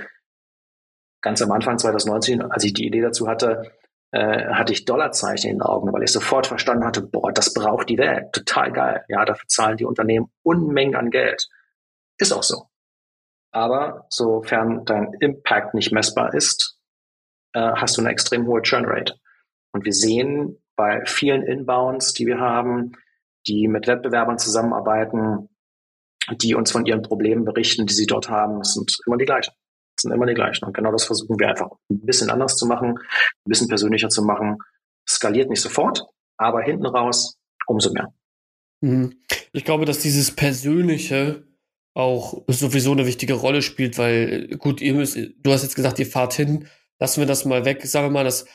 [1.22, 3.72] ganz am Anfang 2019, als ich die Idee dazu hatte,
[4.12, 7.90] äh, hatte ich Dollarzeichen in den Augen, weil ich sofort verstanden hatte, boah, das braucht
[7.90, 8.34] die Welt.
[8.34, 9.06] Total geil.
[9.08, 11.48] Ja, dafür zahlen die Unternehmen Unmengen an Geld.
[12.18, 12.66] Ist auch so.
[13.52, 16.78] Aber sofern dein Impact nicht messbar ist,
[17.54, 19.16] äh, hast du eine extrem hohe Churn Rate.
[19.74, 22.94] Und wir sehen bei vielen Inbounds, die wir haben,
[23.48, 25.50] die mit Wettbewerbern zusammenarbeiten,
[26.32, 29.54] die uns von ihren Problemen berichten, die sie dort haben, sind immer die gleichen
[30.00, 30.66] sind immer die gleichen.
[30.66, 34.24] Und genau das versuchen wir einfach ein bisschen anders zu machen, ein bisschen persönlicher zu
[34.24, 34.58] machen.
[35.08, 36.04] Skaliert nicht sofort,
[36.38, 37.38] aber hinten raus
[37.68, 38.14] umso mehr.
[38.82, 39.22] Mhm.
[39.54, 41.46] Ich glaube, dass dieses Persönliche
[41.94, 46.06] auch sowieso eine wichtige Rolle spielt, weil gut, ihr müsst, du hast jetzt gesagt, ihr
[46.06, 46.68] fahrt hin,
[47.00, 47.86] lassen wir das mal weg.
[47.86, 48.46] Sagen wir mal, das,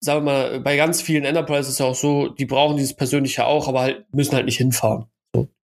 [0.00, 3.44] sagen wir mal, bei ganz vielen Enterprises ist es auch so, die brauchen dieses Persönliche
[3.44, 5.10] auch, aber halt, müssen halt nicht hinfahren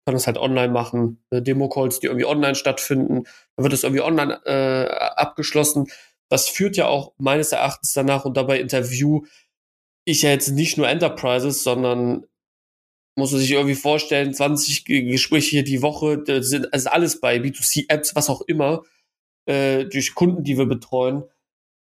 [0.05, 3.25] kann das halt online machen, äh, Demo-Calls, die irgendwie online stattfinden,
[3.57, 5.87] dann wird das irgendwie online äh, abgeschlossen.
[6.29, 9.23] Das führt ja auch meines Erachtens danach und dabei Interview
[10.05, 12.27] ich ja jetzt nicht nur Enterprises, sondern
[13.17, 18.15] muss man sich irgendwie vorstellen, 20 Gespräche die Woche, das sind also alles bei B2C-Apps,
[18.15, 18.83] was auch immer,
[19.47, 21.25] äh, durch Kunden, die wir betreuen.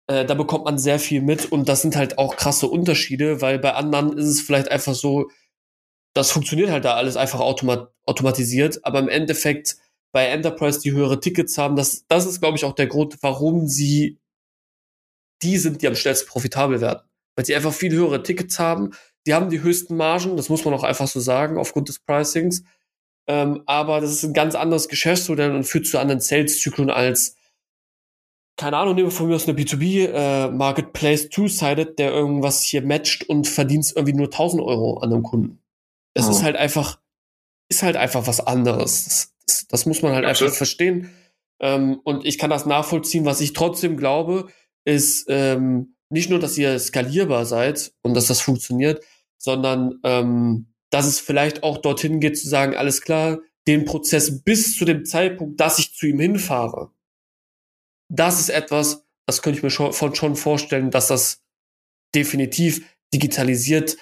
[0.08, 3.58] Äh, da bekommt man sehr viel mit und das sind halt auch krasse Unterschiede, weil
[3.58, 5.30] bei anderen ist es vielleicht einfach so,
[6.14, 9.76] das funktioniert halt da alles einfach automat automatisiert, aber im Endeffekt
[10.12, 13.66] bei Enterprise, die höhere Tickets haben, das, das ist, glaube ich, auch der Grund, warum
[13.66, 14.18] sie
[15.42, 17.02] die sind, die am schnellsten profitabel werden.
[17.34, 18.90] Weil sie einfach viel höhere Tickets haben,
[19.26, 22.64] die haben die höchsten Margen, das muss man auch einfach so sagen, aufgrund des Pricings.
[23.26, 27.36] Ähm, aber das ist ein ganz anderes Geschäftsmodell und führt zu anderen Sales-Zyklen als,
[28.56, 33.28] keine Ahnung, nehmen wir von mir aus eine B2B äh, Two-Sided, der irgendwas hier matcht
[33.28, 35.61] und verdient irgendwie nur 1000 Euro an einem Kunden.
[36.14, 36.30] Das oh.
[36.30, 37.00] ist halt einfach,
[37.68, 39.04] ist halt einfach was anderes.
[39.04, 40.50] Das, das, das muss man halt Absolut.
[40.50, 41.10] einfach verstehen.
[41.60, 43.24] Ähm, und ich kann das nachvollziehen.
[43.24, 44.48] Was ich trotzdem glaube,
[44.84, 49.02] ist ähm, nicht nur, dass ihr skalierbar seid und dass das funktioniert,
[49.38, 54.76] sondern ähm, dass es vielleicht auch dorthin geht zu sagen, alles klar, den Prozess bis
[54.76, 56.90] zu dem Zeitpunkt, dass ich zu ihm hinfahre.
[58.08, 61.42] Das ist etwas, das könnte ich mir schon, schon vorstellen, dass das
[62.14, 63.96] definitiv digitalisiert,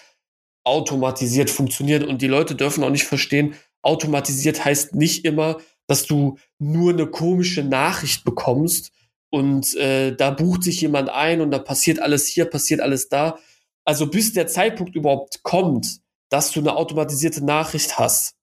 [0.65, 2.05] automatisiert funktioniert.
[2.05, 7.07] Und die Leute dürfen auch nicht verstehen, automatisiert heißt nicht immer, dass du nur eine
[7.07, 8.93] komische Nachricht bekommst
[9.31, 13.39] und äh, da bucht sich jemand ein und da passiert alles hier, passiert alles da.
[13.85, 18.37] Also bis der Zeitpunkt überhaupt kommt, dass du eine automatisierte Nachricht hast,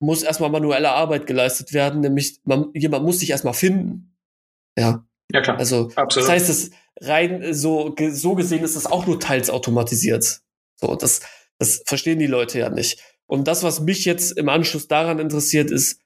[0.00, 4.16] muss erstmal manuelle Arbeit geleistet werden, nämlich man, jemand muss sich erstmal finden.
[4.76, 5.04] Ja.
[5.30, 5.58] Ja, klar.
[5.58, 6.28] Also, Absolut.
[6.28, 10.40] das heißt, es rein so, so gesehen ist es auch nur teils automatisiert.
[10.76, 11.20] So, das,
[11.58, 13.02] das verstehen die Leute ja nicht.
[13.26, 16.00] Und das, was mich jetzt im Anschluss daran interessiert, ist,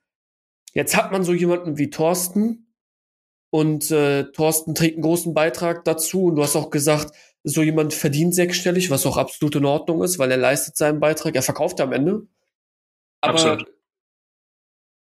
[0.75, 2.75] jetzt hat man so jemanden wie Thorsten
[3.51, 7.93] und äh, Thorsten trägt einen großen Beitrag dazu und du hast auch gesagt, so jemand
[7.93, 11.81] verdient sechsstellig, was auch absolut in Ordnung ist, weil er leistet seinen Beitrag, er verkauft
[11.81, 12.27] am Ende.
[13.21, 13.67] Aber absolut.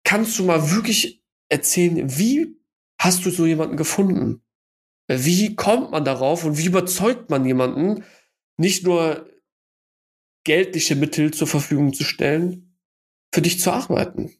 [0.04, 2.56] kannst du mal wirklich erzählen, wie
[2.98, 4.42] hast du so jemanden gefunden?
[5.06, 8.04] Wie kommt man darauf und wie überzeugt man jemanden,
[8.56, 9.29] nicht nur
[10.44, 12.78] geldliche Mittel zur Verfügung zu stellen,
[13.32, 14.32] für dich zu arbeiten?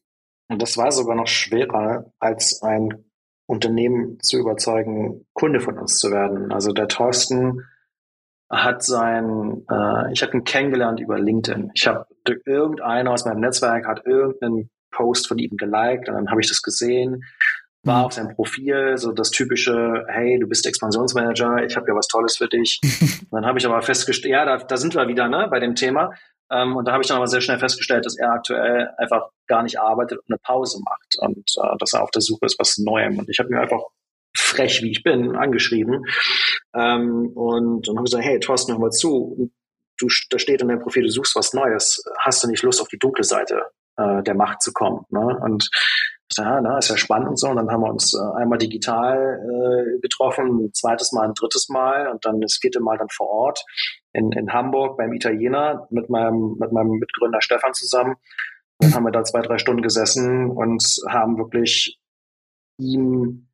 [0.48, 3.04] Und das war sogar noch schwerer, als ein
[3.46, 6.52] Unternehmen zu überzeugen, Kunde von uns zu werden.
[6.52, 7.64] Also der Thorsten
[8.50, 11.70] hat sein, äh, ich habe ihn kennengelernt über LinkedIn.
[11.74, 12.06] Ich habe
[12.44, 16.62] irgendeiner aus meinem Netzwerk hat irgendeinen Post von ihm geliked und dann habe ich das
[16.62, 17.24] gesehen,
[17.82, 18.04] war mhm.
[18.04, 22.36] auf seinem Profil so das typische, hey, du bist Expansionsmanager, ich habe ja was Tolles
[22.36, 22.80] für dich.
[23.30, 26.12] dann habe ich aber festgestellt, ja, da, da sind wir wieder ne, bei dem Thema.
[26.50, 29.62] Ähm, und da habe ich dann aber sehr schnell festgestellt, dass er aktuell einfach gar
[29.62, 32.78] nicht arbeitet und eine Pause macht und äh, dass er auf der Suche ist was
[32.78, 33.18] Neuem.
[33.18, 33.82] Und ich habe mir einfach
[34.36, 36.04] frech, wie ich bin, angeschrieben
[36.74, 39.50] ähm, und, und habe gesagt, hey, Thorsten, hör mal zu,
[39.98, 42.88] du, da steht in deinem Profil, du suchst was Neues, hast du nicht Lust, auf
[42.88, 43.62] die dunkle Seite
[43.96, 45.04] äh, der Macht zu kommen?
[45.10, 45.38] Ne?
[45.42, 45.68] Und
[46.36, 47.48] ja, na, ist ja spannend und so.
[47.48, 51.68] Und dann haben wir uns äh, einmal digital äh, getroffen, ein zweites Mal, ein drittes
[51.68, 53.64] Mal und dann das vierte Mal dann vor Ort
[54.12, 58.16] in, in Hamburg beim Italiener mit meinem, mit meinem Mitgründer Stefan zusammen.
[58.78, 61.98] Dann haben wir da zwei, drei Stunden gesessen und haben wirklich
[62.78, 63.48] ihm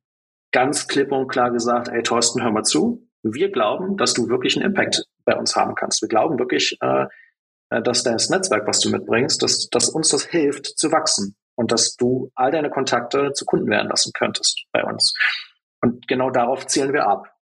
[0.51, 3.07] ganz klipp und klar gesagt, ey Thorsten, hör mal zu.
[3.23, 6.01] Wir glauben, dass du wirklich einen Impact bei uns haben kannst.
[6.01, 7.07] Wir glauben wirklich, äh,
[7.71, 11.71] äh, dass das Netzwerk, was du mitbringst, dass, dass uns das hilft zu wachsen und
[11.71, 15.13] dass du all deine Kontakte zu Kunden werden lassen könntest bei uns.
[15.81, 17.33] Und genau darauf zielen wir ab.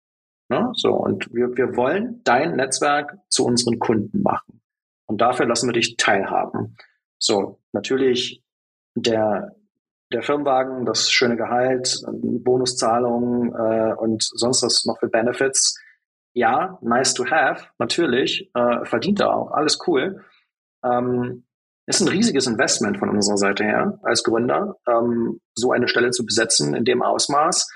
[0.49, 0.71] Ne?
[0.73, 4.61] So, und wir, wir wollen dein Netzwerk zu unseren Kunden machen.
[5.05, 6.77] Und dafür lassen wir dich teilhaben.
[7.17, 8.43] So, natürlich
[8.95, 9.55] der,
[10.11, 15.79] der Firmenwagen, das schöne Gehalt, Bonuszahlungen äh, und sonst was noch für Benefits.
[16.33, 20.23] Ja, nice to have, natürlich, äh, verdient er auch, alles cool.
[20.83, 21.45] Ähm,
[21.87, 26.25] ist ein riesiges Investment von unserer Seite her als Gründer, ähm, so eine Stelle zu
[26.25, 27.69] besetzen in dem Ausmaß.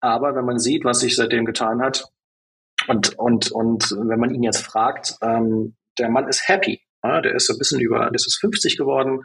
[0.00, 2.04] Aber wenn man sieht, was sich seitdem getan hat
[2.88, 6.82] und, und, und wenn man ihn jetzt fragt, ähm, der Mann ist happy.
[7.02, 9.22] Ja, der ist ein bisschen über, der ist 50 geworden,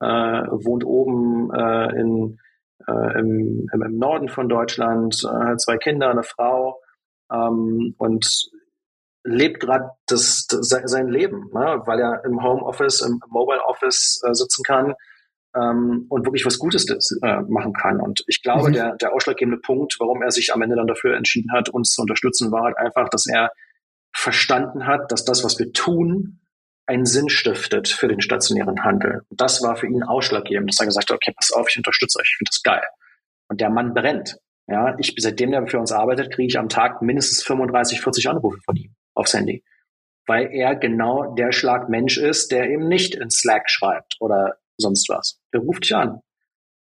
[0.00, 2.38] äh, wohnt oben äh, in,
[2.86, 6.80] äh, im, im, Norden von Deutschland, äh, hat zwei Kinder, eine Frau
[7.30, 8.50] ähm, und
[9.24, 11.82] lebt gerade das, das, sein Leben, ne?
[11.84, 14.94] weil er im Homeoffice, im Mobile Office äh, sitzen kann
[15.54, 16.86] ähm, und wirklich was Gutes
[17.22, 18.00] äh, machen kann.
[18.00, 18.72] Und ich glaube, mhm.
[18.72, 22.02] der, der ausschlaggebende Punkt, warum er sich am Ende dann dafür entschieden hat, uns zu
[22.02, 23.50] unterstützen, war halt einfach, dass er
[24.14, 26.40] verstanden hat, dass das, was wir tun,
[26.86, 29.22] einen Sinn stiftet für den stationären Handel.
[29.28, 32.18] Und das war für ihn ausschlaggebend, dass er gesagt hat, okay, pass auf, ich unterstütze
[32.18, 32.82] euch, ich finde das geil.
[33.48, 34.38] Und der Mann brennt.
[34.66, 38.58] Ja, ich, seitdem er für uns arbeitet, kriege ich am Tag mindestens 35, 40 Anrufe
[38.64, 39.64] von ihm aufs Handy.
[40.26, 45.08] Weil er genau der Schlag Mensch ist, der eben nicht in Slack schreibt oder sonst
[45.08, 45.40] was.
[45.52, 46.20] Der ruft dich an.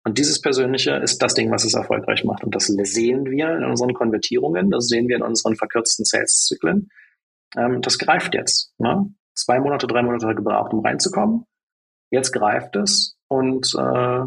[0.04, 2.44] Und dieses Persönliche ist das Ding, was es erfolgreich macht.
[2.44, 6.90] Und das sehen wir in unseren Konvertierungen, das sehen wir in unseren verkürzten Sales-Zyklen.
[7.56, 8.72] Ähm, das greift jetzt.
[8.78, 9.12] Ne?
[9.34, 11.44] Zwei Monate, drei Monate gebraucht, um reinzukommen.
[12.10, 14.20] Jetzt greift es und äh,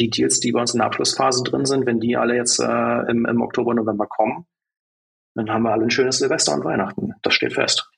[0.00, 3.10] die Deals, die bei uns in der Abschlussphase drin sind, wenn die alle jetzt äh,
[3.10, 4.46] im, im Oktober, November kommen,
[5.36, 7.14] dann haben wir alle ein schönes Silvester und Weihnachten.
[7.22, 7.90] Das steht fest.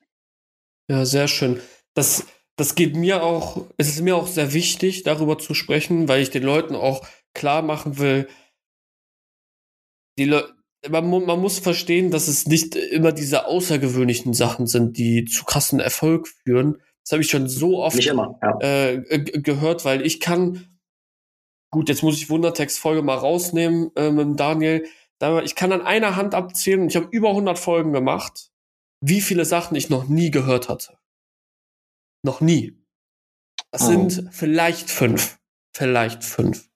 [0.89, 1.59] Ja, sehr schön.
[1.93, 2.27] Das,
[2.57, 6.29] das geht mir auch, es ist mir auch sehr wichtig, darüber zu sprechen, weil ich
[6.29, 8.27] den Leuten auch klar machen will,
[10.17, 10.53] die Le
[10.87, 15.81] man, man muss verstehen, dass es nicht immer diese außergewöhnlichen Sachen sind, die zu krassen
[15.81, 16.77] Erfolg führen.
[17.03, 18.59] Das habe ich schon so oft immer, ja.
[18.59, 19.01] äh,
[19.41, 20.79] gehört, weil ich kann,
[21.69, 24.85] gut, jetzt muss ich Wundertext-Folge mal rausnehmen äh, mit Daniel.
[25.43, 28.51] Ich kann an einer Hand abzählen und ich habe über 100 Folgen gemacht,
[29.01, 30.97] wie viele Sachen ich noch nie gehört hatte.
[32.23, 32.77] Noch nie.
[33.71, 33.87] Das oh.
[33.87, 35.39] sind vielleicht fünf.
[35.75, 36.69] Vielleicht fünf.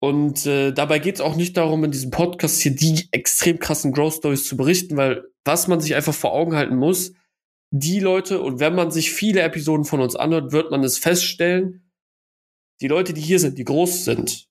[0.00, 3.92] Und äh, dabei geht es auch nicht darum, in diesem Podcast hier die extrem krassen
[3.92, 7.12] Growth Stories zu berichten, weil was man sich einfach vor Augen halten muss,
[7.70, 11.90] die Leute, und wenn man sich viele Episoden von uns anhört, wird man es feststellen,
[12.80, 14.48] die Leute, die hier sind, die groß sind,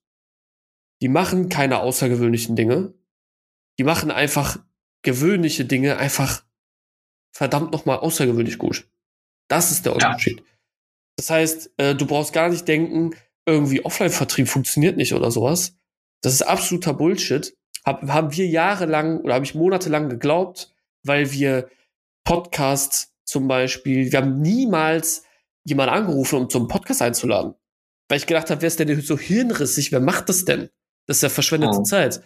[1.00, 2.94] die machen keine außergewöhnlichen Dinge.
[3.78, 4.58] Die machen einfach
[5.02, 6.44] gewöhnliche Dinge einfach
[7.32, 8.88] verdammt nochmal außergewöhnlich gut.
[9.48, 10.40] Das ist der Unterschied.
[10.40, 10.44] Ja.
[11.16, 13.14] Das heißt, äh, du brauchst gar nicht denken,
[13.46, 15.76] irgendwie Offline-Vertrieb funktioniert nicht oder sowas.
[16.22, 17.56] Das ist absoluter Bullshit.
[17.84, 20.74] Hab, haben wir jahrelang oder habe ich monatelang geglaubt,
[21.04, 21.68] weil wir
[22.24, 25.24] Podcasts zum Beispiel, wir haben niemals
[25.64, 27.54] jemanden angerufen, um zum Podcast einzuladen.
[28.08, 29.92] Weil ich gedacht habe, wer ist denn so hirnrissig?
[29.92, 30.70] Wer macht das denn?
[31.06, 31.82] Das ist ja verschwendete oh.
[31.82, 32.22] Zeit.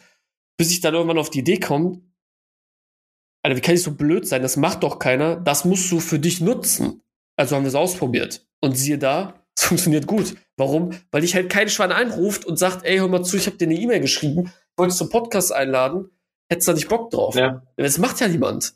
[0.63, 2.01] Bis ich dann irgendwann auf die Idee komme,
[3.43, 4.43] Alter, wie kann ich so blöd sein?
[4.43, 5.35] Das macht doch keiner.
[5.35, 7.03] Das musst du für dich nutzen.
[7.35, 8.47] Also haben wir es ausprobiert.
[8.61, 10.37] Und siehe da, es funktioniert gut.
[10.57, 10.91] Warum?
[11.11, 13.65] Weil dich halt kein Schwein einruft und sagt, ey, hör mal zu, ich habe dir
[13.65, 16.11] eine E-Mail geschrieben, wolltest zum Podcast einladen,
[16.49, 17.35] hättest da nicht Bock drauf.
[17.35, 17.65] Ja.
[17.77, 18.75] Das macht ja niemand.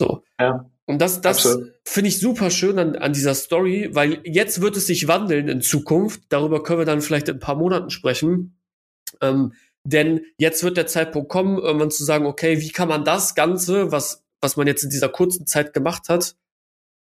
[0.00, 0.24] So.
[0.40, 0.68] Ja.
[0.86, 4.88] Und das, das finde ich super schön an, an dieser Story, weil jetzt wird es
[4.88, 6.22] sich wandeln in Zukunft.
[6.30, 8.58] Darüber können wir dann vielleicht in ein paar Monaten sprechen.
[9.20, 9.52] Ähm,
[9.88, 13.90] denn jetzt wird der Zeitpunkt kommen, irgendwann zu sagen, okay, wie kann man das Ganze,
[13.90, 16.36] was, was man jetzt in dieser kurzen Zeit gemacht hat,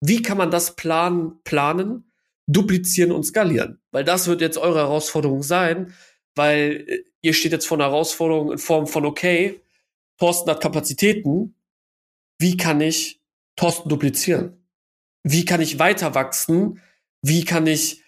[0.00, 2.12] wie kann man das planen, planen,
[2.48, 3.80] duplizieren und skalieren?
[3.92, 5.94] Weil das wird jetzt eure Herausforderung sein,
[6.34, 9.60] weil äh, ihr steht jetzt vor einer Herausforderung in Form von, okay,
[10.18, 11.54] Thorsten hat Kapazitäten,
[12.40, 13.20] wie kann ich
[13.56, 14.66] Thorsten duplizieren?
[15.22, 16.80] Wie kann ich weiter wachsen?
[17.22, 18.03] Wie kann ich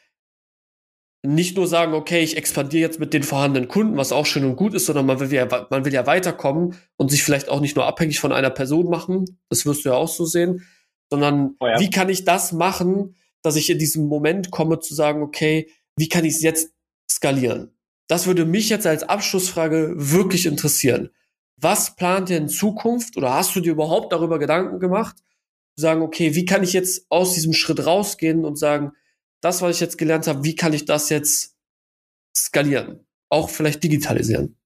[1.34, 4.56] nicht nur sagen, okay, ich expandiere jetzt mit den vorhandenen Kunden, was auch schön und
[4.56, 7.76] gut ist, sondern man will ja, man will ja weiterkommen und sich vielleicht auch nicht
[7.76, 9.24] nur abhängig von einer Person machen.
[9.48, 10.64] Das wirst du ja auch so sehen
[11.10, 11.78] sondern oh ja.
[11.80, 16.08] wie kann ich das machen, dass ich in diesem Moment komme zu sagen, okay, wie
[16.08, 16.72] kann ich es jetzt
[17.10, 17.72] skalieren?
[18.08, 21.10] Das würde mich jetzt als Abschlussfrage wirklich interessieren.
[21.56, 25.16] Was plant ihr in Zukunft oder hast du dir überhaupt darüber Gedanken gemacht?
[25.76, 28.92] Zu sagen, okay, wie kann ich jetzt aus diesem Schritt rausgehen und sagen,
[29.40, 31.56] das, was ich jetzt gelernt habe, wie kann ich das jetzt
[32.36, 33.06] skalieren?
[33.28, 34.56] Auch vielleicht digitalisieren?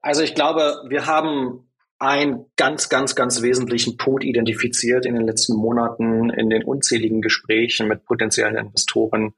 [0.00, 5.54] Also ich glaube, wir haben einen ganz, ganz, ganz wesentlichen Punkt identifiziert in den letzten
[5.54, 9.34] Monaten in den unzähligen Gesprächen mit potenziellen Investoren.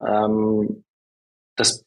[0.00, 0.84] Ähm,
[1.56, 1.84] das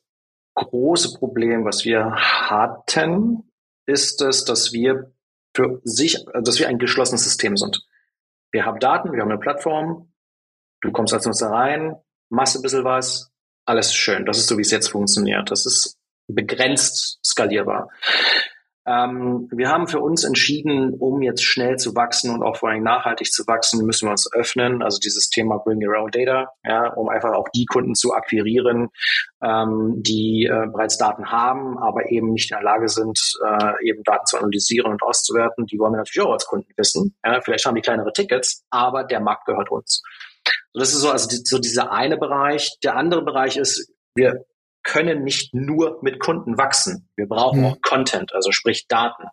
[0.54, 3.52] große Problem, was wir hatten,
[3.88, 5.12] ist es, dass wir
[5.56, 7.86] für sich, dass wir ein geschlossenes System sind.
[8.52, 10.13] Wir haben Daten, wir haben eine Plattform,
[10.84, 11.96] du kommst als Nutzer rein,
[12.30, 13.32] machst ein bisschen was,
[13.66, 14.26] alles schön.
[14.26, 15.50] Das ist so, wie es jetzt funktioniert.
[15.50, 17.90] Das ist begrenzt skalierbar.
[18.86, 22.84] Ähm, wir haben für uns entschieden, um jetzt schnell zu wachsen und auch vor allem
[22.84, 24.84] nachhaltig zu wachsen, müssen wir uns öffnen.
[24.84, 28.90] Also dieses Thema Bring Your Own Data, ja, um einfach auch die Kunden zu akquirieren,
[29.42, 34.04] ähm, die äh, bereits Daten haben, aber eben nicht in der Lage sind, äh, eben
[34.04, 35.66] Daten zu analysieren und auszuwerten.
[35.66, 37.16] Die wollen wir natürlich auch als Kunden wissen.
[37.26, 40.02] Ja, vielleicht haben die kleinere Tickets, aber der Markt gehört uns.
[40.74, 42.78] So, das ist so, also die, so dieser eine Bereich.
[42.84, 44.46] Der andere Bereich ist, wir
[44.84, 47.10] können nicht nur mit Kunden wachsen.
[47.16, 47.66] Wir brauchen mhm.
[47.66, 49.24] auch Content, also sprich Daten.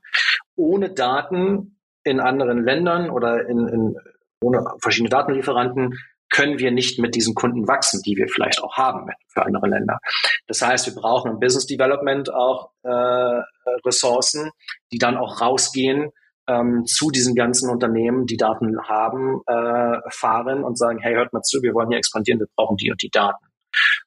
[0.56, 3.96] Ohne Daten in anderen Ländern oder in, in,
[4.40, 5.98] ohne verschiedene Datenlieferanten
[6.30, 9.98] können wir nicht mit diesen Kunden wachsen, die wir vielleicht auch haben für andere Länder.
[10.46, 13.42] Das heißt, wir brauchen im Business Development auch äh,
[13.84, 14.50] Ressourcen,
[14.92, 16.12] die dann auch rausgehen
[16.46, 21.42] ähm, zu diesen ganzen Unternehmen, die Daten haben, äh, fahren und sagen, hey, hört mal
[21.42, 23.44] zu, wir wollen hier expandieren, wir brauchen die und die Daten.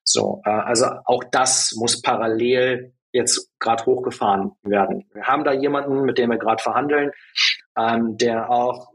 [0.04, 5.06] So, äh, also auch das muss parallel jetzt gerade hochgefahren werden.
[5.14, 7.12] Wir haben da jemanden, mit dem wir gerade verhandeln,
[7.78, 8.90] ähm, der auch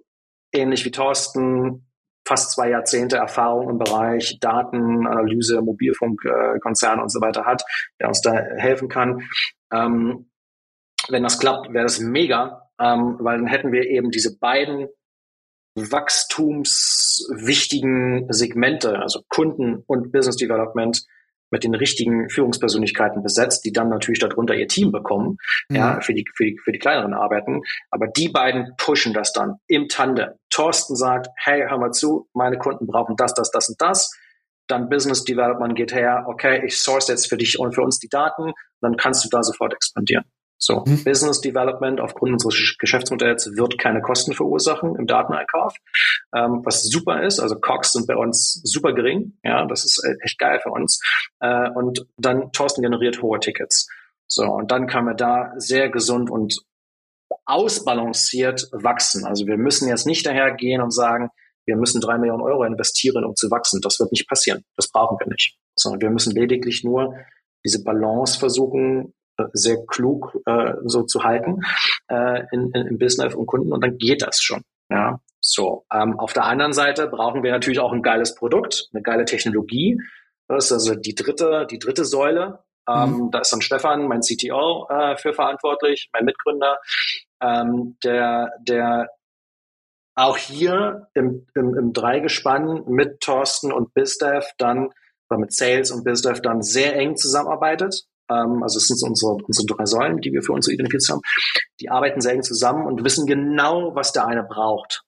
[0.53, 1.89] ähnlich wie Thorsten
[2.27, 7.63] fast zwei Jahrzehnte Erfahrung im Bereich Datenanalyse, Mobilfunkkonzerne äh, und so weiter hat,
[8.01, 9.23] der uns da helfen kann.
[9.73, 10.31] Ähm,
[11.09, 14.89] wenn das klappt, wäre das mega, ähm, weil dann hätten wir eben diese beiden
[15.75, 21.05] wachstumswichtigen Segmente, also Kunden und Business Development,
[21.51, 25.77] mit den richtigen Führungspersönlichkeiten besetzt, die dann natürlich darunter ihr Team bekommen, mhm.
[25.77, 27.63] ja, für die, für die, für die kleineren Arbeiten.
[27.91, 30.31] Aber die beiden pushen das dann im Tandem.
[30.51, 34.13] Thorsten sagt, hey, hör mal zu, meine Kunden brauchen das, das, das und das.
[34.67, 38.09] Dann Business Development geht her, okay, ich source jetzt für dich und für uns die
[38.09, 38.53] Daten,
[38.83, 40.25] dann kannst du da sofort expandieren.
[40.59, 41.05] So, mhm.
[41.05, 45.75] Business Development aufgrund unseres Geschäftsmodells wird keine Kosten verursachen im Dateneinkauf,
[46.35, 47.39] ähm, was super ist.
[47.39, 49.39] Also Cox sind bei uns super gering.
[49.45, 51.01] Ja, das ist e-, echt geil für uns.
[51.41, 53.89] Äh, und dann Thorsten generiert hohe Tickets.
[54.27, 56.59] So, und dann kann man da sehr gesund und
[57.47, 59.25] ausbalanciert wachsen.
[59.25, 61.31] Also wir müssen jetzt nicht dahergehen und sagen,
[61.67, 63.81] wir müssen drei Millionen Euro investieren, um zu wachsen.
[63.83, 64.65] Das wird nicht passieren.
[64.77, 65.57] Das brauchen wir nicht.
[65.77, 67.15] Sondern wir müssen lediglich nur
[67.65, 69.15] diese Balance versuchen,
[69.53, 71.61] sehr klug äh, so zu halten
[72.09, 74.63] äh, in, in, im Business und Kunden und dann geht das schon.
[74.91, 75.85] Ja, so.
[75.93, 80.01] Ähm, auf der anderen Seite brauchen wir natürlich auch ein geiles Produkt, eine geile Technologie.
[80.49, 82.61] Das ist also die dritte, die dritte Säule.
[82.89, 83.31] Ähm, mhm.
[83.31, 86.79] Da ist dann Stefan, mein CTO, äh, für verantwortlich, mein Mitgründer,
[87.43, 89.11] ähm, der, der
[90.15, 94.91] auch hier im, im, im Dreigespann mit Thorsten und BizDev dann,
[95.31, 98.05] oder mit Sales und BizDev dann sehr eng zusammenarbeitet.
[98.31, 101.23] Ähm, also es sind unsere, unsere drei Säulen, die wir für uns identifiziert haben.
[101.81, 105.03] Die arbeiten sehr eng zusammen und wissen genau, was der eine braucht.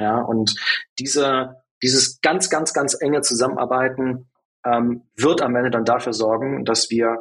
[0.00, 0.54] Ja, und
[0.98, 4.30] diese, dieses ganz, ganz, ganz enge Zusammenarbeiten
[4.64, 7.18] ähm, wird am Ende dann dafür sorgen, dass wir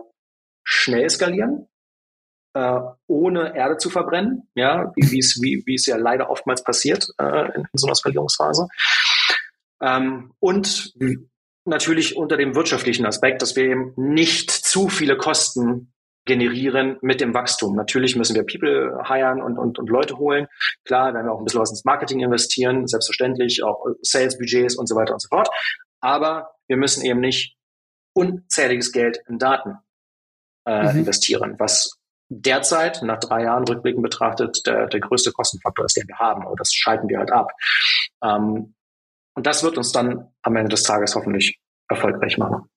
[0.64, 1.68] schnell skalieren,
[2.54, 7.62] äh, ohne Erde zu verbrennen, ja, wie es wie, ja leider oftmals passiert äh, in,
[7.62, 8.68] in so einer Skalierungsphase.
[9.82, 10.94] Ähm, und
[11.68, 15.94] natürlich unter dem wirtschaftlichen Aspekt, dass wir eben nicht zu viele Kosten
[16.26, 17.76] generieren mit dem Wachstum.
[17.76, 20.48] Natürlich müssen wir People hiren und, und, und Leute holen.
[20.84, 24.96] Klar, werden wir auch ein bisschen was ins Marketing investieren, selbstverständlich, auch Sales-Budgets und so
[24.96, 25.50] weiter und so fort.
[26.02, 27.56] Aber wir müssen eben nicht
[28.14, 29.78] unzähliges Geld in Daten
[30.66, 31.00] äh, mhm.
[31.00, 31.98] investieren, was
[32.30, 36.46] derzeit nach drei Jahren rückblickend betrachtet der, der größte Kostenfaktor ist, den wir haben.
[36.46, 37.52] Und das schalten wir halt ab.
[38.22, 38.76] Ähm,
[39.38, 42.68] und das wird uns dann am Ende des Tages hoffentlich erfolgreich machen.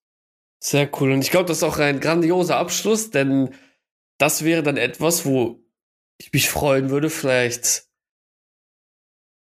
[0.62, 1.12] Sehr cool.
[1.12, 3.54] Und ich glaube, das ist auch ein grandioser Abschluss, denn
[4.18, 5.64] das wäre dann etwas, wo
[6.18, 7.84] ich mich freuen würde, vielleicht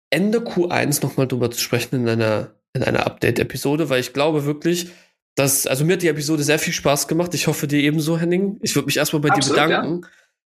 [0.09, 4.89] Ende Q1 nochmal drüber zu sprechen in einer, in einer Update-Episode, weil ich glaube wirklich,
[5.35, 7.35] dass, also mir hat die Episode sehr viel Spaß gemacht.
[7.35, 8.57] Ich hoffe dir ebenso, Henning.
[8.63, 10.07] Ich würde mich erstmal bei Absolut, dir bedanken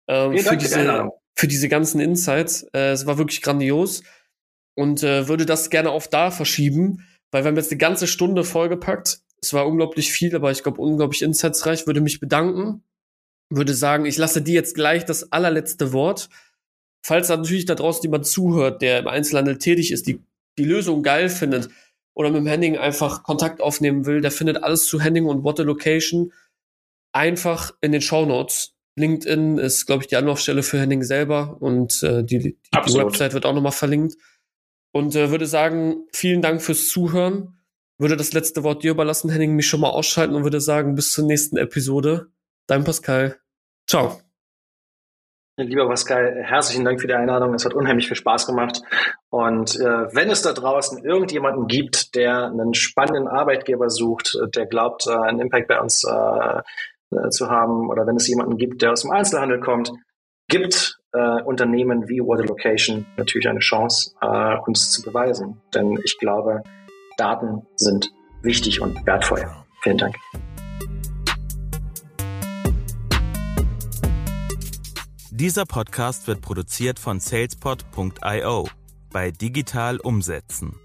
[0.10, 0.26] ja.
[0.26, 2.64] ähm, für, diese, für diese ganzen Insights.
[2.74, 4.02] Äh, es war wirklich grandios
[4.78, 8.44] und äh, würde das gerne auf da verschieben, weil wir haben jetzt eine ganze Stunde
[8.44, 9.22] vollgepackt.
[9.42, 11.88] Es war unglaublich viel, aber ich glaube unglaublich insightsreich.
[11.88, 12.84] Würde mich bedanken,
[13.50, 16.30] würde sagen, ich lasse dir jetzt gleich das allerletzte Wort.
[17.04, 20.22] Falls da natürlich da draußen jemand zuhört, der im Einzelhandel tätig ist, die
[20.60, 21.70] die Lösung geil findet
[22.14, 25.58] oder mit dem Henning einfach Kontakt aufnehmen will, der findet alles zu Henning und What
[25.58, 26.32] the Location
[27.14, 28.74] einfach in den Show Notes.
[28.96, 33.34] LinkedIn ist, glaube ich, die Anlaufstelle für Henning selber und äh, die, die, die Website
[33.34, 34.16] wird auch nochmal verlinkt.
[34.92, 37.60] Und äh, würde sagen, vielen Dank fürs Zuhören.
[38.00, 41.12] Würde das letzte Wort dir überlassen, Henning, mich schon mal ausschalten und würde sagen, bis
[41.12, 42.28] zur nächsten Episode.
[42.68, 43.40] Dein Pascal.
[43.88, 44.20] Ciao.
[45.60, 47.56] Lieber Pascal, herzlichen Dank für die Einladung.
[47.56, 48.84] Es hat unheimlich viel Spaß gemacht.
[49.32, 55.08] Und äh, wenn es da draußen irgendjemanden gibt, der einen spannenden Arbeitgeber sucht, der glaubt,
[55.08, 56.60] äh, einen Impact bei uns äh,
[57.16, 59.92] äh zu haben, oder wenn es jemanden gibt, der aus dem Einzelhandel kommt,
[60.48, 65.62] gibt äh, Unternehmen wie Water Location natürlich eine Chance, äh, uns zu beweisen.
[65.74, 66.64] Denn ich glaube,
[67.18, 68.12] Daten sind
[68.44, 69.46] wichtig und wertvoll.
[69.82, 70.16] Vielen Dank.
[75.32, 78.68] Dieser Podcast wird produziert von salespod.io
[79.12, 80.76] bei Digital Umsetzen.